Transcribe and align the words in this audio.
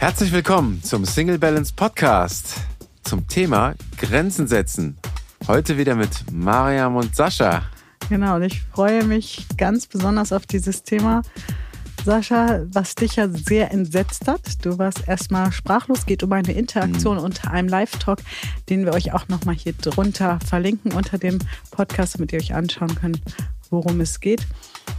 Herzlich 0.00 0.32
willkommen 0.32 0.82
zum 0.82 1.04
Single 1.04 1.38
Balance 1.38 1.74
Podcast 1.76 2.54
zum 3.02 3.28
Thema 3.28 3.74
Grenzen 3.98 4.48
setzen. 4.48 4.96
Heute 5.46 5.76
wieder 5.76 5.94
mit 5.94 6.32
Mariam 6.32 6.96
und 6.96 7.14
Sascha. 7.14 7.64
Genau, 8.08 8.36
und 8.36 8.44
ich 8.44 8.62
freue 8.62 9.04
mich 9.04 9.44
ganz 9.58 9.86
besonders 9.86 10.32
auf 10.32 10.46
dieses 10.46 10.84
Thema. 10.84 11.20
Sascha, 12.02 12.62
was 12.72 12.94
dich 12.94 13.16
ja 13.16 13.28
sehr 13.28 13.72
entsetzt 13.72 14.26
hat, 14.26 14.64
du 14.64 14.78
warst 14.78 15.06
erstmal 15.06 15.52
sprachlos, 15.52 16.06
geht 16.06 16.22
um 16.22 16.32
eine 16.32 16.54
Interaktion 16.54 17.18
mhm. 17.18 17.24
unter 17.24 17.50
einem 17.50 17.68
Live-Talk, 17.68 18.20
den 18.70 18.86
wir 18.86 18.94
euch 18.94 19.12
auch 19.12 19.28
nochmal 19.28 19.54
hier 19.54 19.74
drunter 19.74 20.38
verlinken 20.48 20.92
unter 20.92 21.18
dem 21.18 21.40
Podcast, 21.72 22.14
damit 22.14 22.32
ihr 22.32 22.38
euch 22.38 22.54
anschauen 22.54 22.94
könnt, 22.94 23.20
worum 23.68 24.00
es 24.00 24.20
geht. 24.20 24.46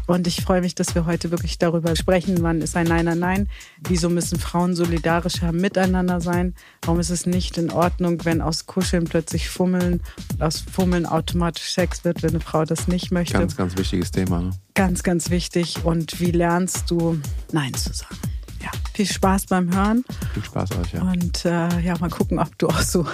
Und 0.07 0.27
ich 0.27 0.41
freue 0.41 0.61
mich, 0.61 0.75
dass 0.75 0.93
wir 0.93 1.05
heute 1.05 1.31
wirklich 1.31 1.57
darüber 1.57 1.95
sprechen, 1.95 2.41
wann 2.41 2.61
ist 2.61 2.75
ein 2.75 2.87
Nein 2.87 3.07
ein 3.07 3.19
Nein, 3.19 3.49
wieso 3.87 4.09
müssen 4.09 4.39
Frauen 4.39 4.75
solidarischer 4.75 5.51
miteinander 5.51 6.19
sein, 6.19 6.53
warum 6.81 6.99
ist 6.99 7.09
es 7.09 7.25
nicht 7.25 7.57
in 7.57 7.71
Ordnung, 7.71 8.25
wenn 8.25 8.41
aus 8.41 8.65
Kuscheln 8.65 9.05
plötzlich 9.05 9.49
Fummeln 9.49 10.01
und 10.33 10.43
aus 10.43 10.59
Fummeln 10.59 11.05
automatisch 11.05 11.71
Sex 11.71 12.03
wird, 12.03 12.23
wenn 12.23 12.31
eine 12.31 12.39
Frau 12.41 12.65
das 12.65 12.87
nicht 12.87 13.11
möchte. 13.11 13.37
Ganz, 13.37 13.55
ganz 13.55 13.77
wichtiges 13.77 14.11
Thema. 14.11 14.41
Ne? 14.41 14.49
Ganz, 14.73 15.03
ganz 15.03 15.29
wichtig. 15.29 15.85
Und 15.85 16.19
wie 16.19 16.31
lernst 16.31 16.91
du 16.91 17.19
Nein 17.51 17.73
zu 17.73 17.93
sagen? 17.93 18.17
Ja, 18.61 18.69
viel 18.93 19.07
Spaß 19.07 19.45
beim 19.45 19.73
Hören. 19.73 20.03
Viel 20.33 20.43
Spaß 20.43 20.71
euch, 20.73 20.93
ja. 20.93 21.01
Und 21.01 21.45
äh, 21.45 21.79
ja, 21.79 21.97
mal 21.99 22.09
gucken, 22.09 22.37
ob 22.37 22.57
du 22.59 22.67
auch 22.67 22.81
so 22.81 23.05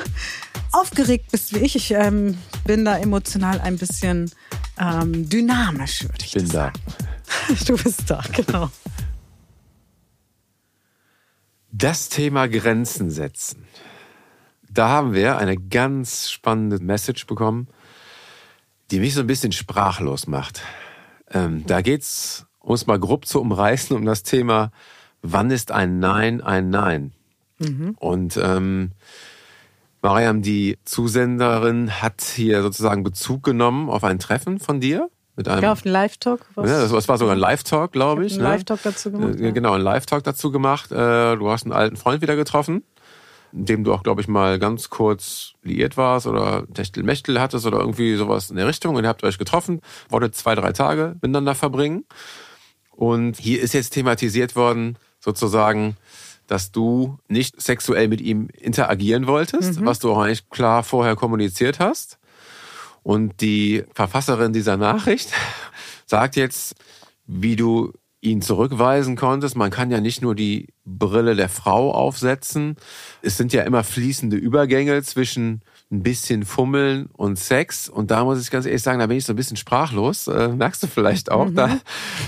aufgeregt 0.71 1.31
bist 1.31 1.53
wie 1.53 1.59
ich. 1.59 1.75
Ich 1.75 1.91
ähm, 1.91 2.37
bin 2.65 2.85
da 2.85 2.97
emotional 2.97 3.59
ein 3.61 3.77
bisschen 3.77 4.31
ähm, 4.79 5.29
dynamisch, 5.29 6.03
würde 6.03 6.15
ich, 6.19 6.35
ich 6.35 6.43
bin 6.43 6.49
da. 6.49 6.71
Du 7.65 7.77
bist 7.77 8.09
da, 8.09 8.21
genau. 8.33 8.69
Das 11.71 12.09
Thema 12.09 12.47
Grenzen 12.47 13.09
setzen. 13.09 13.65
Da 14.69 14.89
haben 14.89 15.13
wir 15.13 15.37
eine 15.37 15.57
ganz 15.57 16.29
spannende 16.29 16.79
Message 16.79 17.25
bekommen, 17.27 17.67
die 18.91 18.99
mich 18.99 19.13
so 19.13 19.21
ein 19.21 19.27
bisschen 19.27 19.51
sprachlos 19.51 20.27
macht. 20.27 20.61
Ähm, 21.31 21.65
da 21.65 21.81
geht's, 21.81 22.45
um 22.59 22.73
es 22.73 22.87
mal 22.87 22.99
grob 22.99 23.25
zu 23.25 23.41
umreißen, 23.41 23.95
um 23.95 24.05
das 24.05 24.23
Thema, 24.23 24.71
wann 25.21 25.51
ist 25.51 25.71
ein 25.71 25.99
Nein 25.99 26.41
ein 26.41 26.69
Nein? 26.69 27.11
Mhm. 27.59 27.95
Und 27.99 28.37
ähm, 28.37 28.91
Mariam, 30.07 30.41
die 30.41 30.77
Zusenderin, 30.85 32.01
hat 32.01 32.21
hier 32.21 32.61
sozusagen 32.61 33.03
Bezug 33.03 33.43
genommen 33.43 33.89
auf 33.89 34.05
ein 34.05 34.19
Treffen 34.19 34.57
von 34.57 34.79
dir. 34.79 35.09
Mit 35.35 35.49
einem, 35.49 35.63
ja, 35.63 35.73
auf 35.73 35.83
einen 35.83 35.91
Live-Talk. 35.91 36.45
Ja, 36.55 36.63
das 36.63 37.07
war 37.09 37.17
sogar 37.17 37.35
ein 37.35 37.39
Live-Talk, 37.39 37.91
glaube 37.91 38.25
ich. 38.25 38.35
Ein 38.35 38.43
ne? 38.43 38.43
Live-Talk 38.45 38.79
dazu 38.83 39.11
gemacht. 39.11 39.37
Äh, 39.37 39.51
genau, 39.51 39.73
ein 39.73 39.81
Live-Talk 39.81 40.23
dazu 40.23 40.49
gemacht. 40.49 40.93
Äh, 40.93 41.35
du 41.35 41.49
hast 41.49 41.65
einen 41.65 41.73
alten 41.73 41.97
Freund 41.97 42.21
wieder 42.21 42.37
getroffen, 42.37 42.83
mit 43.51 43.67
dem 43.67 43.83
du 43.83 43.93
auch, 43.93 44.01
glaube 44.01 44.21
ich, 44.21 44.29
mal 44.29 44.59
ganz 44.59 44.89
kurz 44.89 45.55
liiert 45.61 45.97
warst 45.97 46.25
oder 46.25 46.65
Techtelmechtel 46.73 47.41
hattest 47.41 47.65
oder 47.65 47.79
irgendwie 47.81 48.15
sowas 48.15 48.49
in 48.49 48.55
der 48.55 48.67
Richtung. 48.67 48.95
Und 48.95 49.03
ihr 49.03 49.09
habt 49.09 49.25
euch 49.25 49.37
getroffen, 49.37 49.81
wolltet 50.07 50.35
zwei, 50.35 50.55
drei 50.55 50.71
Tage 50.71 51.15
miteinander 51.15 51.53
verbringen. 51.53 52.05
Und 52.91 53.37
hier 53.37 53.61
ist 53.61 53.73
jetzt 53.73 53.89
thematisiert 53.89 54.55
worden, 54.55 54.97
sozusagen, 55.19 55.97
dass 56.47 56.71
du 56.71 57.19
nicht 57.27 57.61
sexuell 57.61 58.07
mit 58.07 58.21
ihm 58.21 58.49
interagieren 58.53 59.27
wolltest, 59.27 59.79
mhm. 59.79 59.85
was 59.85 59.99
du 59.99 60.11
auch 60.11 60.19
eigentlich 60.19 60.49
klar 60.49 60.83
vorher 60.83 61.15
kommuniziert 61.15 61.79
hast. 61.79 62.17
Und 63.03 63.41
die 63.41 63.83
Verfasserin 63.93 64.53
dieser 64.53 64.77
Nachricht 64.77 65.29
sagt 66.05 66.35
jetzt, 66.35 66.75
wie 67.25 67.55
du 67.55 67.93
ihn 68.21 68.41
zurückweisen 68.41 69.15
konntest. 69.15 69.55
Man 69.55 69.71
kann 69.71 69.91
ja 69.91 70.01
nicht 70.01 70.21
nur 70.21 70.35
die 70.35 70.67
Brille 70.85 71.35
der 71.35 71.49
Frau 71.49 71.93
aufsetzen. 71.93 72.75
Es 73.21 73.37
sind 73.37 73.53
ja 73.53 73.63
immer 73.63 73.83
fließende 73.83 74.35
Übergänge 74.35 75.03
zwischen 75.03 75.61
ein 75.91 76.03
bisschen 76.03 76.43
Fummeln 76.43 77.07
und 77.13 77.37
Sex. 77.37 77.87
Und 77.87 78.11
da 78.11 78.23
muss 78.25 78.41
ich 78.41 78.51
ganz 78.51 78.65
ehrlich 78.65 78.81
sagen, 78.81 78.99
da 78.99 79.07
bin 79.07 79.17
ich 79.17 79.25
so 79.25 79.33
ein 79.33 79.37
bisschen 79.37 79.57
sprachlos. 79.57 80.27
Äh, 80.27 80.49
merkst 80.49 80.83
du 80.83 80.87
vielleicht 80.87 81.31
auch 81.31 81.49
mhm. 81.49 81.55
da. 81.55 81.79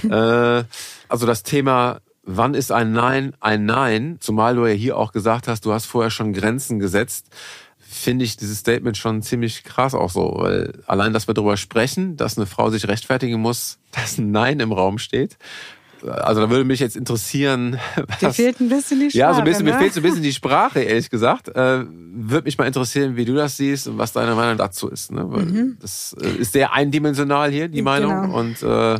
Äh, 0.59 0.63
also 1.09 1.25
das 1.25 1.43
Thema 1.43 1.99
wann 2.23 2.53
ist 2.53 2.71
ein 2.71 2.91
Nein 2.91 3.33
ein 3.39 3.65
Nein? 3.65 4.17
Zumal 4.19 4.55
du 4.55 4.65
ja 4.65 4.73
hier 4.73 4.97
auch 4.97 5.11
gesagt 5.11 5.47
hast, 5.47 5.65
du 5.65 5.73
hast 5.73 5.85
vorher 5.85 6.11
schon 6.11 6.33
Grenzen 6.33 6.79
gesetzt, 6.79 7.27
finde 7.89 8.23
ich 8.23 8.37
dieses 8.37 8.59
Statement 8.59 8.97
schon 8.97 9.21
ziemlich 9.23 9.63
krass 9.63 9.95
auch 9.95 10.11
so, 10.11 10.35
weil 10.37 10.83
allein, 10.85 11.11
dass 11.11 11.27
wir 11.27 11.33
darüber 11.33 11.57
sprechen, 11.57 12.17
dass 12.17 12.37
eine 12.37 12.45
Frau 12.45 12.69
sich 12.69 12.87
rechtfertigen 12.87 13.41
muss, 13.41 13.79
dass 13.91 14.17
ein 14.17 14.31
Nein 14.31 14.59
im 14.59 14.71
Raum 14.71 14.97
steht. 14.99 15.37
Also 16.01 16.39
da 16.39 16.49
würde 16.49 16.63
mich 16.63 16.79
jetzt 16.79 16.95
interessieren. 16.95 17.77
Was, 18.07 18.19
Dir 18.19 18.31
fehlt 18.31 18.61
ein 18.61 18.69
bisschen 18.69 19.01
die 19.01 19.09
Sprache. 19.09 19.19
Ja, 19.19 19.33
so 19.33 19.39
ein 19.39 19.45
bisschen, 19.45 19.65
ne? 19.65 19.73
mir 19.73 19.79
fehlt 19.79 19.93
so 19.93 19.99
ein 19.99 20.03
bisschen 20.03 20.23
die 20.23 20.31
Sprache, 20.31 20.79
ehrlich 20.79 21.09
gesagt. 21.09 21.49
Äh, 21.49 21.83
würde 21.89 22.45
mich 22.45 22.57
mal 22.57 22.67
interessieren, 22.67 23.17
wie 23.17 23.25
du 23.25 23.35
das 23.35 23.57
siehst 23.57 23.87
und 23.87 23.97
was 23.97 24.13
deine 24.13 24.33
Meinung 24.33 24.57
dazu 24.57 24.87
ist. 24.87 25.11
Ne? 25.11 25.25
Weil 25.29 25.45
mhm. 25.45 25.77
Das 25.81 26.15
äh, 26.21 26.29
ist 26.29 26.53
sehr 26.53 26.73
eindimensional 26.73 27.51
hier, 27.51 27.67
die 27.67 27.81
Meinung. 27.81 28.21
Genau. 28.21 28.39
Und 28.39 28.63
äh, 28.63 28.99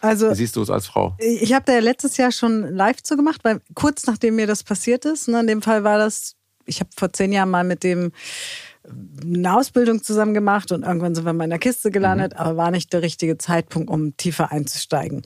also, 0.00 0.30
Wie 0.30 0.34
siehst 0.34 0.56
du 0.56 0.62
es 0.62 0.70
als 0.70 0.86
Frau? 0.86 1.16
Ich 1.18 1.52
habe 1.52 1.64
da 1.66 1.74
ja 1.74 1.80
letztes 1.80 2.16
Jahr 2.16 2.32
schon 2.32 2.74
live 2.74 3.02
zu 3.02 3.16
gemacht, 3.16 3.40
weil 3.42 3.60
kurz 3.74 4.06
nachdem 4.06 4.36
mir 4.36 4.46
das 4.46 4.62
passiert 4.62 5.04
ist. 5.04 5.28
Ne, 5.28 5.40
in 5.40 5.46
dem 5.46 5.62
Fall 5.62 5.84
war 5.84 5.98
das, 5.98 6.36
ich 6.64 6.80
habe 6.80 6.90
vor 6.96 7.12
zehn 7.12 7.32
Jahren 7.32 7.50
mal 7.50 7.64
mit 7.64 7.82
dem 7.84 8.12
eine 9.22 9.56
Ausbildung 9.56 10.02
zusammen 10.02 10.34
gemacht 10.34 10.72
und 10.72 10.84
irgendwann 10.84 11.14
sind 11.14 11.24
wir 11.24 11.44
in 11.44 11.50
der 11.50 11.58
Kiste 11.58 11.90
gelandet, 11.90 12.32
mhm. 12.32 12.38
aber 12.38 12.56
war 12.56 12.70
nicht 12.70 12.92
der 12.92 13.02
richtige 13.02 13.36
Zeitpunkt, 13.36 13.90
um 13.90 14.16
tiefer 14.16 14.50
einzusteigen. 14.50 15.22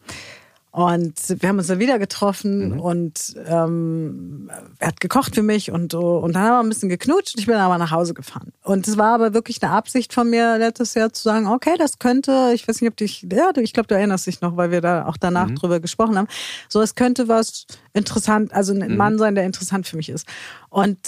Und 0.74 1.14
wir 1.40 1.48
haben 1.48 1.58
uns 1.58 1.68
dann 1.68 1.78
wieder 1.78 2.00
getroffen 2.00 2.70
mhm. 2.70 2.80
und 2.80 3.36
ähm, 3.46 4.50
er 4.80 4.88
hat 4.88 4.98
gekocht 4.98 5.36
für 5.36 5.44
mich 5.44 5.70
und, 5.70 5.94
und 5.94 6.32
dann 6.32 6.42
haben 6.42 6.50
wir 6.50 6.60
ein 6.64 6.68
bisschen 6.68 6.88
geknutscht. 6.88 7.38
Ich 7.38 7.46
bin 7.46 7.54
aber 7.54 7.78
nach 7.78 7.92
Hause 7.92 8.12
gefahren. 8.12 8.52
Und 8.64 8.88
es 8.88 8.98
war 8.98 9.14
aber 9.14 9.34
wirklich 9.34 9.62
eine 9.62 9.70
Absicht 9.70 10.12
von 10.12 10.28
mir 10.28 10.58
letztes 10.58 10.94
Jahr 10.94 11.12
zu 11.12 11.22
sagen, 11.22 11.46
okay, 11.46 11.76
das 11.78 12.00
könnte, 12.00 12.50
ich 12.54 12.66
weiß 12.66 12.80
nicht, 12.80 12.90
ob 12.90 12.96
dich, 12.96 13.24
ja, 13.30 13.52
ich 13.56 13.72
glaube, 13.72 13.86
du 13.86 13.94
erinnerst 13.94 14.26
dich 14.26 14.40
noch, 14.40 14.56
weil 14.56 14.72
wir 14.72 14.80
da 14.80 15.06
auch 15.06 15.16
danach 15.16 15.46
mhm. 15.46 15.54
drüber 15.54 15.78
gesprochen 15.78 16.18
haben. 16.18 16.26
So, 16.68 16.82
es 16.82 16.96
könnte 16.96 17.28
was 17.28 17.66
interessant, 17.92 18.52
also 18.52 18.74
ein 18.74 18.90
mhm. 18.90 18.96
Mann 18.96 19.16
sein, 19.16 19.36
der 19.36 19.44
interessant 19.44 19.86
für 19.86 19.96
mich 19.96 20.08
ist. 20.08 20.26
Und 20.70 20.98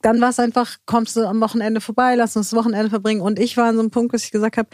dann 0.00 0.20
war 0.20 0.28
es 0.28 0.38
einfach, 0.38 0.76
kommst 0.86 1.16
du 1.16 1.26
am 1.26 1.40
Wochenende 1.40 1.80
vorbei, 1.80 2.14
lass 2.14 2.36
uns 2.36 2.50
das 2.50 2.56
Wochenende 2.56 2.88
verbringen. 2.88 3.20
Und 3.20 3.40
ich 3.40 3.56
war 3.56 3.66
an 3.66 3.74
so 3.74 3.80
einem 3.80 3.90
Punkt, 3.90 4.14
dass 4.14 4.22
ich 4.22 4.30
gesagt 4.30 4.58
habe, 4.58 4.68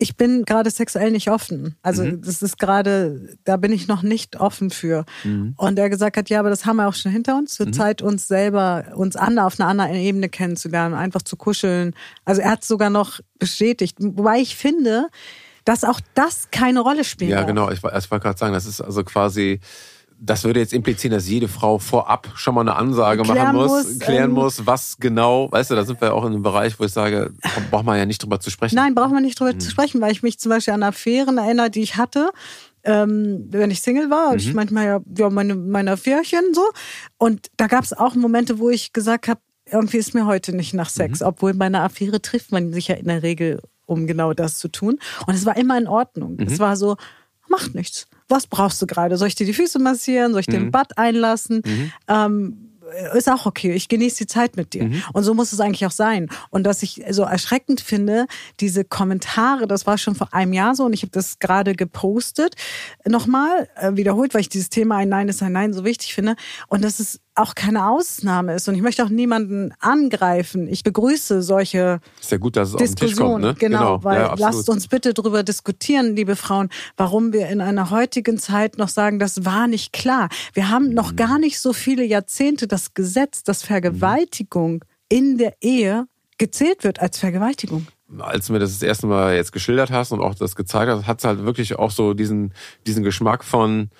ich 0.00 0.16
bin 0.16 0.44
gerade 0.46 0.70
sexuell 0.70 1.10
nicht 1.10 1.30
offen. 1.30 1.76
Also 1.82 2.02
mhm. 2.02 2.22
das 2.22 2.40
ist 2.40 2.58
gerade, 2.58 3.36
da 3.44 3.58
bin 3.58 3.70
ich 3.70 3.86
noch 3.86 4.02
nicht 4.02 4.40
offen 4.40 4.70
für. 4.70 5.04
Mhm. 5.24 5.52
Und 5.58 5.78
er 5.78 5.90
gesagt 5.90 6.16
hat, 6.16 6.30
ja, 6.30 6.40
aber 6.40 6.48
das 6.48 6.64
haben 6.64 6.76
wir 6.76 6.88
auch 6.88 6.94
schon 6.94 7.12
hinter 7.12 7.36
uns. 7.36 7.54
Zur 7.54 7.66
mhm. 7.66 7.74
Zeit 7.74 8.00
uns 8.00 8.26
selber, 8.26 8.92
uns 8.94 9.14
andere 9.14 9.44
auf 9.44 9.60
einer 9.60 9.68
anderen 9.68 9.94
Ebene 9.94 10.30
kennenzulernen, 10.30 10.94
einfach 10.94 11.20
zu 11.20 11.36
kuscheln. 11.36 11.94
Also 12.24 12.40
er 12.40 12.52
hat 12.52 12.64
sogar 12.64 12.88
noch 12.88 13.20
bestätigt. 13.38 13.98
Wobei 14.00 14.38
ich 14.38 14.56
finde, 14.56 15.08
dass 15.66 15.84
auch 15.84 16.00
das 16.14 16.50
keine 16.50 16.80
Rolle 16.80 17.04
spielt. 17.04 17.32
Ja, 17.32 17.42
genau. 17.42 17.70
Ich, 17.70 17.84
ich 17.84 18.10
wollte 18.10 18.20
gerade 18.20 18.38
sagen, 18.38 18.54
das 18.54 18.64
ist 18.64 18.80
also 18.80 19.04
quasi 19.04 19.60
das 20.20 20.44
würde 20.44 20.60
jetzt 20.60 20.74
implizieren, 20.74 21.14
dass 21.14 21.28
jede 21.28 21.48
Frau 21.48 21.78
vorab 21.78 22.28
schon 22.34 22.54
mal 22.54 22.60
eine 22.60 22.76
Ansage 22.76 23.22
klären 23.22 23.38
machen 23.38 23.56
muss, 23.56 23.70
muss 23.70 23.98
klären 23.98 24.30
ähm, 24.30 24.36
muss, 24.36 24.66
was 24.66 24.98
genau, 24.98 25.50
weißt 25.50 25.70
du, 25.70 25.74
da 25.74 25.84
sind 25.84 26.00
wir 26.00 26.14
auch 26.14 26.24
in 26.24 26.32
einem 26.32 26.42
Bereich, 26.42 26.78
wo 26.78 26.84
ich 26.84 26.92
sage, 26.92 27.32
braucht 27.70 27.86
man 27.86 27.98
ja 27.98 28.04
nicht 28.04 28.22
drüber 28.22 28.38
zu 28.38 28.50
sprechen. 28.50 28.76
Nein, 28.76 28.94
braucht 28.94 29.12
man 29.12 29.22
nicht 29.22 29.40
drüber 29.40 29.54
mhm. 29.54 29.60
zu 29.60 29.70
sprechen, 29.70 30.00
weil 30.00 30.12
ich 30.12 30.22
mich 30.22 30.38
zum 30.38 30.50
Beispiel 30.50 30.74
an 30.74 30.82
Affären 30.82 31.38
erinnere, 31.38 31.70
die 31.70 31.80
ich 31.80 31.96
hatte, 31.96 32.30
ähm, 32.84 33.46
wenn 33.50 33.70
ich 33.70 33.80
Single 33.80 34.10
war, 34.10 34.32
mhm. 34.32 34.38
ich 34.38 34.52
manchmal 34.52 34.86
ja, 34.86 35.00
ja 35.16 35.30
meine, 35.30 35.54
meine 35.54 35.92
Affärchen 35.92 36.52
so. 36.52 36.64
Und 37.16 37.50
da 37.56 37.66
gab 37.66 37.84
es 37.84 37.94
auch 37.94 38.14
Momente, 38.14 38.58
wo 38.58 38.68
ich 38.68 38.92
gesagt 38.92 39.26
habe, 39.26 39.40
irgendwie 39.70 39.98
ist 39.98 40.14
mir 40.14 40.26
heute 40.26 40.54
nicht 40.54 40.74
nach 40.74 40.90
Sex, 40.90 41.20
mhm. 41.20 41.26
obwohl 41.26 41.54
bei 41.54 41.66
einer 41.66 41.82
Affäre 41.82 42.20
trifft 42.20 42.52
man 42.52 42.72
sich 42.72 42.88
ja 42.88 42.96
in 42.96 43.06
der 43.06 43.22
Regel, 43.22 43.60
um 43.86 44.06
genau 44.06 44.34
das 44.34 44.58
zu 44.58 44.68
tun. 44.68 44.98
Und 45.26 45.34
es 45.34 45.46
war 45.46 45.56
immer 45.56 45.78
in 45.78 45.86
Ordnung. 45.86 46.38
Es 46.40 46.54
mhm. 46.54 46.58
war 46.58 46.76
so, 46.76 46.96
macht 47.48 47.74
nichts 47.74 48.06
was 48.30 48.46
brauchst 48.46 48.80
du 48.80 48.86
gerade? 48.86 49.16
Soll 49.16 49.28
ich 49.28 49.34
dir 49.34 49.46
die 49.46 49.54
Füße 49.54 49.78
massieren? 49.78 50.32
Soll 50.32 50.40
ich 50.40 50.48
mhm. 50.48 50.52
den 50.52 50.70
Bad 50.70 50.96
einlassen? 50.98 51.62
Mhm. 51.64 51.92
Ähm, 52.08 52.70
ist 53.14 53.28
auch 53.28 53.46
okay. 53.46 53.72
Ich 53.72 53.88
genieße 53.88 54.18
die 54.18 54.26
Zeit 54.26 54.56
mit 54.56 54.74
dir. 54.74 54.84
Mhm. 54.84 55.02
Und 55.12 55.22
so 55.24 55.34
muss 55.34 55.52
es 55.52 55.60
eigentlich 55.60 55.86
auch 55.86 55.90
sein. 55.90 56.28
Und 56.50 56.66
was 56.66 56.82
ich 56.82 57.02
so 57.10 57.22
erschreckend 57.22 57.80
finde, 57.80 58.26
diese 58.60 58.84
Kommentare, 58.84 59.66
das 59.66 59.86
war 59.86 59.98
schon 59.98 60.14
vor 60.14 60.32
einem 60.32 60.52
Jahr 60.52 60.74
so 60.74 60.84
und 60.84 60.92
ich 60.92 61.02
habe 61.02 61.12
das 61.12 61.38
gerade 61.38 61.74
gepostet, 61.74 62.56
nochmal 63.06 63.68
äh, 63.76 63.92
wiederholt, 63.94 64.34
weil 64.34 64.42
ich 64.42 64.48
dieses 64.48 64.70
Thema 64.70 64.96
ein 64.96 65.08
Nein 65.08 65.28
ist 65.28 65.42
ein 65.42 65.52
Nein 65.52 65.72
so 65.72 65.84
wichtig 65.84 66.14
finde. 66.14 66.36
Und 66.68 66.82
das 66.82 67.00
ist 67.00 67.20
auch 67.40 67.54
keine 67.54 67.88
Ausnahme 67.88 68.54
ist. 68.54 68.68
Und 68.68 68.74
ich 68.74 68.82
möchte 68.82 69.04
auch 69.04 69.08
niemanden 69.08 69.72
angreifen. 69.80 70.68
Ich 70.68 70.82
begrüße 70.82 71.42
solche 71.42 72.00
ist 72.20 72.30
ja 72.30 72.38
gut, 72.38 72.56
dass 72.56 72.70
es 72.70 72.76
Diskussionen. 72.76 73.44
Auf 73.44 73.58
den 73.58 73.58
Tisch 73.58 73.68
kommt, 73.68 73.70
ne? 73.72 73.78
Genau, 73.78 73.98
genau. 73.98 74.04
weil 74.04 74.20
ja, 74.20 74.34
lasst 74.38 74.68
uns 74.68 74.88
bitte 74.88 75.14
darüber 75.14 75.42
diskutieren, 75.42 76.16
liebe 76.16 76.36
Frauen, 76.36 76.68
warum 76.96 77.32
wir 77.32 77.48
in 77.48 77.60
einer 77.60 77.90
heutigen 77.90 78.38
Zeit 78.38 78.78
noch 78.78 78.88
sagen, 78.88 79.18
das 79.18 79.44
war 79.44 79.66
nicht 79.66 79.92
klar. 79.92 80.28
Wir 80.52 80.68
haben 80.68 80.92
noch 80.92 81.12
mhm. 81.12 81.16
gar 81.16 81.38
nicht 81.38 81.60
so 81.60 81.72
viele 81.72 82.04
Jahrzehnte 82.04 82.66
das 82.66 82.94
Gesetz, 82.94 83.42
dass 83.42 83.62
Vergewaltigung 83.62 84.84
in 85.08 85.38
der 85.38 85.54
Ehe 85.60 86.06
gezählt 86.38 86.84
wird 86.84 87.00
als 87.00 87.18
Vergewaltigung 87.18 87.86
als 88.18 88.48
du 88.48 88.52
mir 88.52 88.58
das 88.58 88.72
das 88.72 88.82
erste 88.82 89.06
Mal 89.06 89.36
jetzt 89.36 89.52
geschildert 89.52 89.92
hast 89.92 90.10
und 90.10 90.20
auch 90.20 90.34
das 90.34 90.56
gezeigt 90.56 90.90
hast, 90.90 91.06
hat 91.06 91.18
es 91.18 91.24
halt 91.24 91.44
wirklich 91.44 91.78
auch 91.78 91.92
so 91.92 92.12
diesen, 92.12 92.52
diesen 92.84 93.04
Geschmack 93.04 93.44
von, 93.44 93.90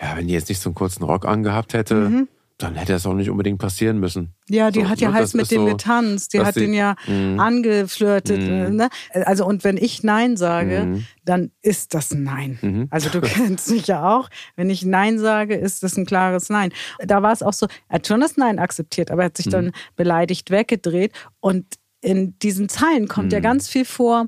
ja, 0.00 0.16
wenn 0.16 0.26
die 0.26 0.34
jetzt 0.34 0.48
nicht 0.48 0.60
so 0.60 0.68
einen 0.70 0.74
kurzen 0.74 1.04
Rock 1.04 1.26
angehabt 1.26 1.72
hätte, 1.72 1.94
mhm 1.94 2.28
dann 2.58 2.74
hätte 2.76 2.92
es 2.94 3.06
auch 3.06 3.14
nicht 3.14 3.28
unbedingt 3.30 3.58
passieren 3.58 3.98
müssen. 3.98 4.34
Ja, 4.48 4.70
die 4.70 4.82
So, 4.82 4.88
hat 4.88 5.00
ja 5.00 5.08
ne, 5.08 5.14
heiß 5.14 5.32
das 5.32 5.34
mit 5.34 5.50
dem 5.50 5.62
so, 5.62 5.72
getanzt, 5.72 6.32
die 6.32 6.40
hat 6.40 6.54
den 6.56 6.74
ja 6.74 6.94
Mhm. 7.06 7.40
angeflirtet. 7.40 8.40
Mhm. 8.40 8.76
Ne? 8.76 8.88
Also 9.12 9.46
und 9.46 9.64
wenn 9.64 9.76
ich 9.76 10.02
Nein 10.02 10.36
sage, 10.36 10.84
Mhm. 10.86 11.06
dann 11.24 11.50
ist 11.62 11.94
das 11.94 12.12
Nein. 12.14 12.58
Mhm. 12.62 12.86
Also 12.90 13.08
du 13.08 13.20
kennst 13.56 13.70
mich 13.70 13.86
ja 13.88 14.08
auch. 14.16 14.28
Wenn 14.56 14.70
ich 14.70 14.84
Nein 14.84 15.18
sage, 15.18 15.54
ist 15.54 15.82
das 15.82 15.96
ein 15.96 16.06
klares 16.06 16.48
Nein. 16.50 16.72
Da 17.00 17.22
war 17.22 17.32
es 17.32 17.42
auch 17.42 17.52
so, 17.52 17.66
er 17.88 17.96
hat 17.96 18.06
schon 18.06 18.20
das 18.20 18.36
Nein 18.36 18.58
akzeptiert, 18.58 19.10
aber 19.10 19.22
er 19.22 19.26
hat 19.26 19.36
sich 19.36 19.46
Mhm. 19.46 19.50
dann 19.50 19.72
beleidigt 19.96 20.50
weggedreht. 20.50 21.12
Und 21.40 21.66
in 22.00 22.38
diesen 22.40 22.68
Zeilen 22.68 23.08
kommt 23.08 23.32
ja 23.32 23.38
Mhm. 23.38 23.44
ganz 23.44 23.68
viel 23.68 23.84
vor, 23.84 24.26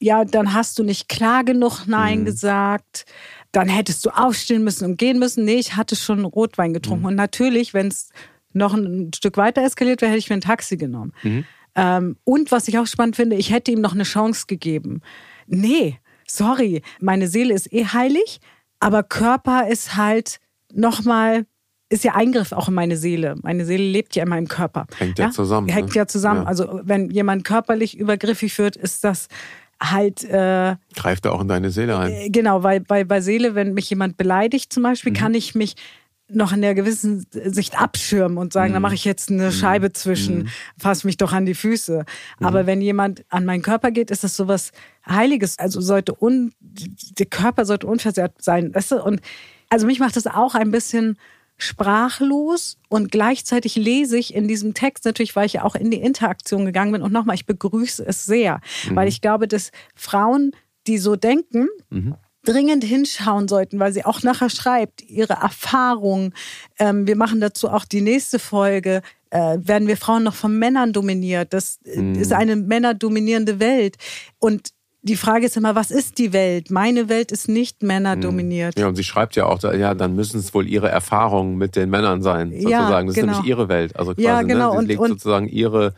ja, 0.00 0.24
dann 0.24 0.54
hast 0.54 0.78
du 0.78 0.84
nicht 0.84 1.08
klar 1.08 1.42
genug 1.44 1.86
Nein 1.86 2.24
gesagt. 2.24 3.04
Dann 3.52 3.68
hättest 3.68 4.04
du 4.04 4.10
aufstehen 4.10 4.62
müssen 4.62 4.84
und 4.84 4.98
gehen 4.98 5.18
müssen. 5.18 5.44
Nee, 5.44 5.56
ich 5.56 5.76
hatte 5.76 5.96
schon 5.96 6.24
Rotwein 6.24 6.74
getrunken. 6.74 7.02
Mhm. 7.02 7.08
Und 7.08 7.14
natürlich, 7.14 7.74
wenn 7.74 7.88
es 7.88 8.10
noch 8.52 8.74
ein 8.74 9.10
Stück 9.14 9.36
weiter 9.36 9.62
eskaliert 9.62 10.00
wäre, 10.02 10.10
hätte 10.10 10.18
ich 10.18 10.30
mir 10.30 10.36
ein 10.36 10.42
Taxi 10.42 10.76
genommen. 10.76 11.12
Mhm. 11.22 11.44
Ähm, 11.74 12.16
und 12.24 12.50
was 12.50 12.68
ich 12.68 12.78
auch 12.78 12.86
spannend 12.86 13.16
finde, 13.16 13.36
ich 13.36 13.52
hätte 13.52 13.70
ihm 13.70 13.80
noch 13.80 13.94
eine 13.94 14.02
Chance 14.02 14.44
gegeben. 14.46 15.00
Nee, 15.46 15.98
sorry, 16.26 16.82
meine 17.00 17.28
Seele 17.28 17.54
ist 17.54 17.72
eh 17.72 17.84
heilig, 17.86 18.40
aber 18.80 19.02
Körper 19.02 19.68
ist 19.68 19.96
halt 19.96 20.40
nochmal, 20.72 21.46
ist 21.88 22.04
ja 22.04 22.14
Eingriff 22.14 22.52
auch 22.52 22.68
in 22.68 22.74
meine 22.74 22.96
Seele. 22.96 23.36
Meine 23.42 23.64
Seele 23.64 23.84
lebt 23.84 24.16
ja 24.16 24.24
immer 24.24 24.38
im 24.38 24.48
Körper. 24.48 24.86
Hängt 24.98 25.18
ja 25.18 25.30
zusammen, 25.30 25.68
Hängt 25.68 25.90
ne? 25.90 25.94
ja 25.94 26.06
zusammen. 26.06 26.42
Ja. 26.42 26.48
Also 26.48 26.80
wenn 26.82 27.10
jemand 27.10 27.44
körperlich 27.44 27.96
übergriffig 27.96 28.58
wird, 28.58 28.76
ist 28.76 29.04
das 29.04 29.28
halt 29.80 30.24
äh, 30.24 30.76
Greift 30.94 31.24
da 31.24 31.30
auch 31.30 31.40
in 31.40 31.48
deine 31.48 31.70
Seele 31.70 31.98
ein. 31.98 32.10
äh, 32.12 32.30
Genau, 32.30 32.62
weil 32.62 32.80
bei, 32.80 33.04
bei 33.04 33.20
Seele, 33.20 33.54
wenn 33.54 33.74
mich 33.74 33.88
jemand 33.90 34.16
beleidigt 34.16 34.72
zum 34.72 34.82
Beispiel, 34.82 35.12
Mhm. 35.12 35.16
kann 35.16 35.34
ich 35.34 35.54
mich 35.54 35.76
noch 36.30 36.52
in 36.52 36.60
der 36.60 36.74
gewissen 36.74 37.24
Sicht 37.30 37.80
abschirmen 37.80 38.36
und 38.36 38.52
sagen, 38.52 38.70
Mhm. 38.70 38.74
da 38.74 38.80
mache 38.80 38.94
ich 38.94 39.04
jetzt 39.06 39.30
eine 39.30 39.50
Scheibe 39.50 39.92
zwischen, 39.92 40.50
fass 40.78 41.04
mich 41.04 41.16
doch 41.16 41.32
an 41.32 41.46
die 41.46 41.54
Füße. 41.54 42.04
Mhm. 42.38 42.46
Aber 42.46 42.66
wenn 42.66 42.82
jemand 42.82 43.24
an 43.30 43.46
meinen 43.46 43.62
Körper 43.62 43.90
geht, 43.90 44.10
ist 44.10 44.24
das 44.24 44.36
sowas 44.36 44.72
Heiliges. 45.08 45.58
Also 45.58 45.80
sollte 45.80 46.14
un, 46.22 46.52
der 46.60 47.24
Körper 47.26 47.64
sollte 47.64 47.86
unversehrt 47.86 48.42
sein. 48.42 48.74
Weißt 48.74 48.90
du? 48.90 49.02
Und 49.02 49.20
also 49.70 49.86
mich 49.86 50.00
macht 50.00 50.16
das 50.16 50.26
auch 50.26 50.54
ein 50.54 50.70
bisschen 50.70 51.16
sprachlos 51.58 52.78
und 52.88 53.10
gleichzeitig 53.10 53.74
lese 53.76 54.16
ich 54.16 54.34
in 54.34 54.48
diesem 54.48 54.74
Text 54.74 55.04
natürlich, 55.04 55.36
weil 55.36 55.46
ich 55.46 55.54
ja 55.54 55.64
auch 55.64 55.74
in 55.74 55.90
die 55.90 56.00
Interaktion 56.00 56.64
gegangen 56.64 56.92
bin 56.92 57.02
und 57.02 57.12
nochmal, 57.12 57.34
ich 57.34 57.46
begrüße 57.46 58.06
es 58.06 58.24
sehr, 58.24 58.60
weil 58.94 59.08
ich 59.08 59.20
glaube, 59.20 59.48
dass 59.48 59.72
Frauen, 59.94 60.52
die 60.86 60.98
so 60.98 61.16
denken, 61.16 61.68
dringend 62.44 62.84
hinschauen 62.84 63.46
sollten, 63.48 63.78
weil 63.78 63.92
sie 63.92 64.04
auch 64.04 64.22
nachher 64.22 64.48
schreibt, 64.48 65.02
ihre 65.02 65.34
Erfahrungen. 65.34 66.32
Ähm, 66.78 67.06
wir 67.06 67.16
machen 67.16 67.40
dazu 67.40 67.68
auch 67.68 67.84
die 67.84 68.00
nächste 68.00 68.38
Folge. 68.38 69.02
Äh, 69.30 69.58
werden 69.60 69.86
wir 69.86 69.98
Frauen 69.98 70.22
noch 70.22 70.34
von 70.34 70.58
Männern 70.58 70.94
dominiert? 70.94 71.52
Das 71.52 71.78
äh, 71.84 72.12
ist 72.12 72.32
eine 72.32 72.56
männerdominierende 72.56 73.60
Welt. 73.60 73.96
Und 74.38 74.70
die 75.02 75.16
Frage 75.16 75.46
ist 75.46 75.56
immer, 75.56 75.74
was 75.74 75.90
ist 75.90 76.18
die 76.18 76.32
Welt? 76.32 76.70
Meine 76.70 77.08
Welt 77.08 77.30
ist 77.32 77.48
nicht 77.48 77.82
männerdominiert. 77.82 78.78
Ja, 78.78 78.88
und 78.88 78.96
sie 78.96 79.04
schreibt 79.04 79.36
ja 79.36 79.46
auch, 79.46 79.58
da, 79.58 79.72
ja, 79.74 79.94
dann 79.94 80.14
müssen 80.16 80.40
es 80.40 80.52
wohl 80.54 80.66
ihre 80.66 80.88
Erfahrungen 80.88 81.56
mit 81.56 81.76
den 81.76 81.88
Männern 81.90 82.20
sein, 82.22 82.52
Ja, 82.52 82.80
sozusagen. 82.80 83.06
Das 83.06 83.16
ist 83.16 83.20
genau. 83.20 83.32
nämlich 83.34 83.48
ihre 83.48 83.68
Welt. 83.68 83.96
Also 83.96 84.12
quasi, 84.14 84.26
Ja, 84.26 84.42
genau. 84.42 84.74
ne? 84.74 84.80
Sie 84.80 84.86
legt 84.86 85.00
und- 85.00 85.08
sozusagen 85.10 85.48
ihre 85.48 85.94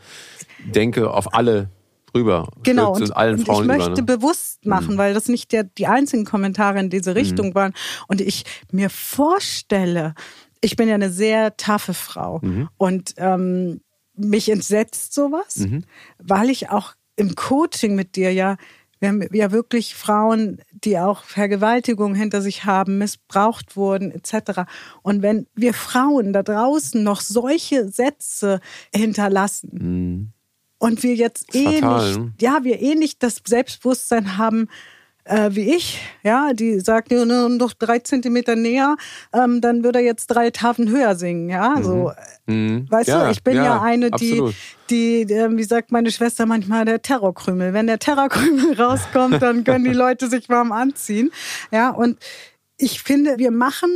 Denke 0.65 1.11
auf 1.11 1.33
alle 1.33 1.69
rüber. 2.13 2.49
Genau, 2.63 2.93
und, 2.93 3.15
allen 3.15 3.39
und 3.39 3.45
Frauen 3.45 3.61
ich 3.63 3.67
möchte 3.67 3.91
über, 3.91 3.95
ne? 4.01 4.03
bewusst 4.03 4.65
machen, 4.65 4.97
weil 4.97 5.13
das 5.13 5.27
nicht 5.29 5.51
der, 5.51 5.63
die 5.63 5.87
einzigen 5.87 6.25
Kommentare 6.25 6.79
in 6.79 6.89
diese 6.89 7.15
Richtung 7.15 7.55
waren. 7.55 7.73
Und 8.07 8.21
ich 8.21 8.43
mir 8.71 8.89
vorstelle, 8.89 10.13
ich 10.61 10.75
bin 10.75 10.87
ja 10.87 10.95
eine 10.95 11.09
sehr 11.09 11.57
taffe 11.57 11.93
Frau 11.93 12.41
und 12.77 13.13
ähm, 13.17 13.81
mich 14.15 14.49
entsetzt 14.51 15.13
sowas, 15.13 15.65
weil 16.19 16.49
ich 16.49 16.69
auch 16.69 16.93
im 17.15 17.35
Coaching 17.35 17.95
mit 17.95 18.15
dir 18.15 18.31
ja, 18.33 18.57
wir 19.01 19.09
haben 19.09 19.27
ja 19.33 19.51
wirklich 19.51 19.95
Frauen, 19.95 20.61
die 20.71 20.97
auch 20.99 21.23
Vergewaltigung 21.23 22.13
hinter 22.13 22.41
sich 22.41 22.65
haben, 22.65 22.99
missbraucht 22.99 23.75
wurden 23.75 24.11
etc. 24.11 24.61
Und 25.01 25.23
wenn 25.23 25.47
wir 25.55 25.73
Frauen 25.73 26.33
da 26.33 26.43
draußen 26.43 27.03
noch 27.03 27.19
solche 27.19 27.89
Sätze 27.89 28.61
hinterlassen, 28.93 30.33
und 30.77 31.03
wir 31.03 31.13
jetzt 31.13 31.53
eh 31.53 31.79
fatal, 31.79 32.17
nicht, 32.17 32.41
ja, 32.41 32.63
wir 32.63 32.81
eh 32.81 32.95
nicht 32.95 33.21
das 33.21 33.41
Selbstbewusstsein 33.45 34.37
haben, 34.37 34.67
äh, 35.31 35.55
wie 35.55 35.73
ich, 35.75 35.99
ja, 36.23 36.51
die 36.53 36.79
sagt, 36.79 37.11
nur 37.11 37.25
noch 37.25 37.73
drei 37.73 37.99
Zentimeter 37.99 38.55
näher, 38.55 38.97
ähm, 39.33 39.61
dann 39.61 39.83
würde 39.83 39.99
er 39.99 40.05
jetzt 40.05 40.27
drei 40.27 40.49
Tafeln 40.49 40.89
höher 40.89 41.15
singen, 41.15 41.49
ja, 41.49 41.81
so. 41.81 42.11
Mhm. 42.47 42.87
Weißt 42.89 43.07
Ja, 43.07 43.25
du, 43.25 43.31
ich 43.31 43.43
bin 43.43 43.55
ja, 43.55 43.63
ja, 43.63 43.81
eine, 43.81 44.11
die, 44.11 44.33
absolut. 44.33 44.55
die, 44.89 45.21
äh, 45.21 45.49
wie 45.55 45.63
sagt 45.63 45.91
meine 45.91 46.11
Schwester 46.11 46.45
manchmal, 46.45 46.83
der 46.83 47.01
Terrorkrümel. 47.01 47.73
Wenn 47.73 47.87
der 47.87 47.99
Terrorkrümel 47.99 48.73
rauskommt, 48.79 49.41
dann 49.41 49.63
können 49.63 49.85
die 49.85 49.93
Leute 49.93 50.27
sich 50.27 50.49
warm 50.49 50.71
anziehen. 50.73 51.31
Ja, 51.71 51.91
und 51.91 52.17
ich 52.77 53.01
finde, 53.01 53.37
wir 53.37 53.51
machen 53.51 53.91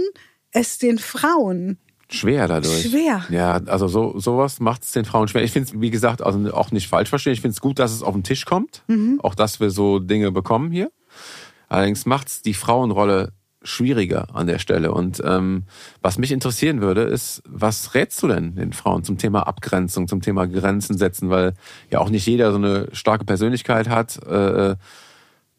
es 0.51 0.77
den 0.77 0.99
Frauen 0.99 1.79
Schwer 2.07 2.47
dadurch. 2.47 2.83
Schwer. 2.83 3.25
Ja, 3.29 3.53
also 3.65 3.87
so 3.87 4.19
sowas 4.19 4.59
macht 4.59 4.83
es 4.83 4.91
den 4.91 5.05
Frauen 5.05 5.27
schwer. 5.27 5.43
Ich 5.43 5.51
finde 5.51 5.69
es, 5.69 5.81
wie 5.81 5.89
gesagt, 5.89 6.21
also 6.21 6.53
auch 6.53 6.71
nicht 6.71 6.87
falsch 6.87 7.09
verstehen. 7.09 7.33
Ich 7.33 7.41
finde 7.41 7.53
es 7.53 7.61
gut, 7.61 7.79
dass 7.79 7.91
es 7.91 8.03
auf 8.03 8.13
den 8.13 8.23
Tisch 8.23 8.45
kommt. 8.45 8.83
Mhm. 8.87 9.19
Auch, 9.23 9.33
dass 9.33 9.59
wir 9.59 9.71
so 9.71 9.97
Dinge 9.97 10.31
bekommen 10.31 10.71
hier. 10.71 10.91
Allerdings 11.75 12.05
macht 12.05 12.29
es 12.29 12.41
die 12.41 12.53
Frauenrolle 12.53 13.33
schwieriger 13.61 14.33
an 14.33 14.47
der 14.47 14.59
Stelle. 14.59 14.93
Und 14.93 15.21
ähm, 15.25 15.63
was 16.01 16.17
mich 16.17 16.31
interessieren 16.31 16.79
würde, 16.79 17.01
ist, 17.01 17.43
was 17.45 17.95
rätst 17.95 18.23
du 18.23 18.29
denn 18.29 18.55
den 18.55 18.71
Frauen 18.71 19.03
zum 19.03 19.17
Thema 19.17 19.45
Abgrenzung, 19.45 20.07
zum 20.07 20.21
Thema 20.21 20.47
Grenzen 20.47 20.97
setzen? 20.97 21.29
Weil 21.29 21.53
ja 21.89 21.99
auch 21.99 22.09
nicht 22.09 22.25
jeder 22.27 22.51
so 22.51 22.57
eine 22.57 22.87
starke 22.93 23.25
Persönlichkeit 23.25 23.89
hat, 23.89 24.23
äh, 24.25 24.77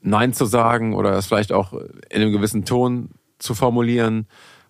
Nein 0.00 0.32
zu 0.32 0.46
sagen 0.46 0.94
oder 0.94 1.18
es 1.18 1.26
vielleicht 1.26 1.52
auch 1.52 1.74
in 1.74 2.22
einem 2.22 2.32
gewissen 2.32 2.64
Ton 2.64 3.10
zu 3.38 3.54
formulieren. 3.54 4.26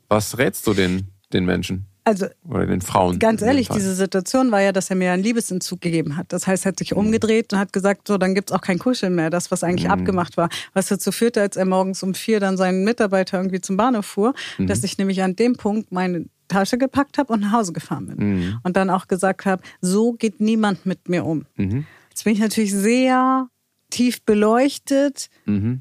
Was 0.08 0.38
rätst 0.38 0.66
du 0.66 0.74
den, 0.74 1.12
den 1.32 1.44
Menschen 1.44 1.86
Also 2.06 2.26
oder 2.48 2.66
den 2.66 2.82
Frauen? 2.82 3.18
Ganz 3.18 3.42
ehrlich, 3.42 3.68
diese 3.68 3.92
Situation 3.92 4.52
war 4.52 4.60
ja, 4.62 4.70
dass 4.70 4.90
er 4.90 4.96
mir 4.96 5.10
einen 5.10 5.24
Liebesentzug 5.24 5.80
gegeben 5.80 6.16
hat. 6.16 6.32
Das 6.32 6.46
heißt, 6.46 6.64
er 6.64 6.68
hat 6.68 6.78
sich 6.78 6.94
umgedreht 6.94 7.52
und 7.52 7.58
hat 7.58 7.72
gesagt, 7.72 8.06
so, 8.06 8.16
dann 8.16 8.36
gibt's 8.36 8.52
auch 8.52 8.60
kein 8.60 8.78
Kuscheln 8.78 9.16
mehr, 9.16 9.28
das, 9.28 9.50
was 9.50 9.64
eigentlich 9.64 9.90
abgemacht 9.90 10.36
war. 10.36 10.48
Was 10.72 10.86
dazu 10.86 11.10
führte, 11.10 11.40
als 11.40 11.56
er 11.56 11.64
morgens 11.64 12.04
um 12.04 12.14
vier 12.14 12.38
dann 12.38 12.56
seinen 12.56 12.84
Mitarbeiter 12.84 13.38
irgendwie 13.38 13.60
zum 13.60 13.76
Bahnhof 13.76 14.06
fuhr, 14.06 14.34
dass 14.58 14.84
ich 14.84 14.98
nämlich 14.98 15.20
an 15.24 15.34
dem 15.34 15.56
Punkt 15.56 15.90
meine 15.90 16.26
Tasche 16.46 16.78
gepackt 16.78 17.18
habe 17.18 17.32
und 17.32 17.40
nach 17.40 17.50
Hause 17.50 17.72
gefahren 17.72 18.06
bin. 18.06 18.56
Und 18.62 18.76
dann 18.76 18.88
auch 18.88 19.08
gesagt 19.08 19.44
habe, 19.44 19.62
so 19.80 20.12
geht 20.12 20.40
niemand 20.40 20.86
mit 20.86 21.08
mir 21.08 21.24
um. 21.24 21.46
Jetzt 22.10 22.22
bin 22.22 22.34
ich 22.34 22.38
natürlich 22.38 22.72
sehr 22.72 23.48
tief 23.90 24.22
beleuchtet, 24.22 25.28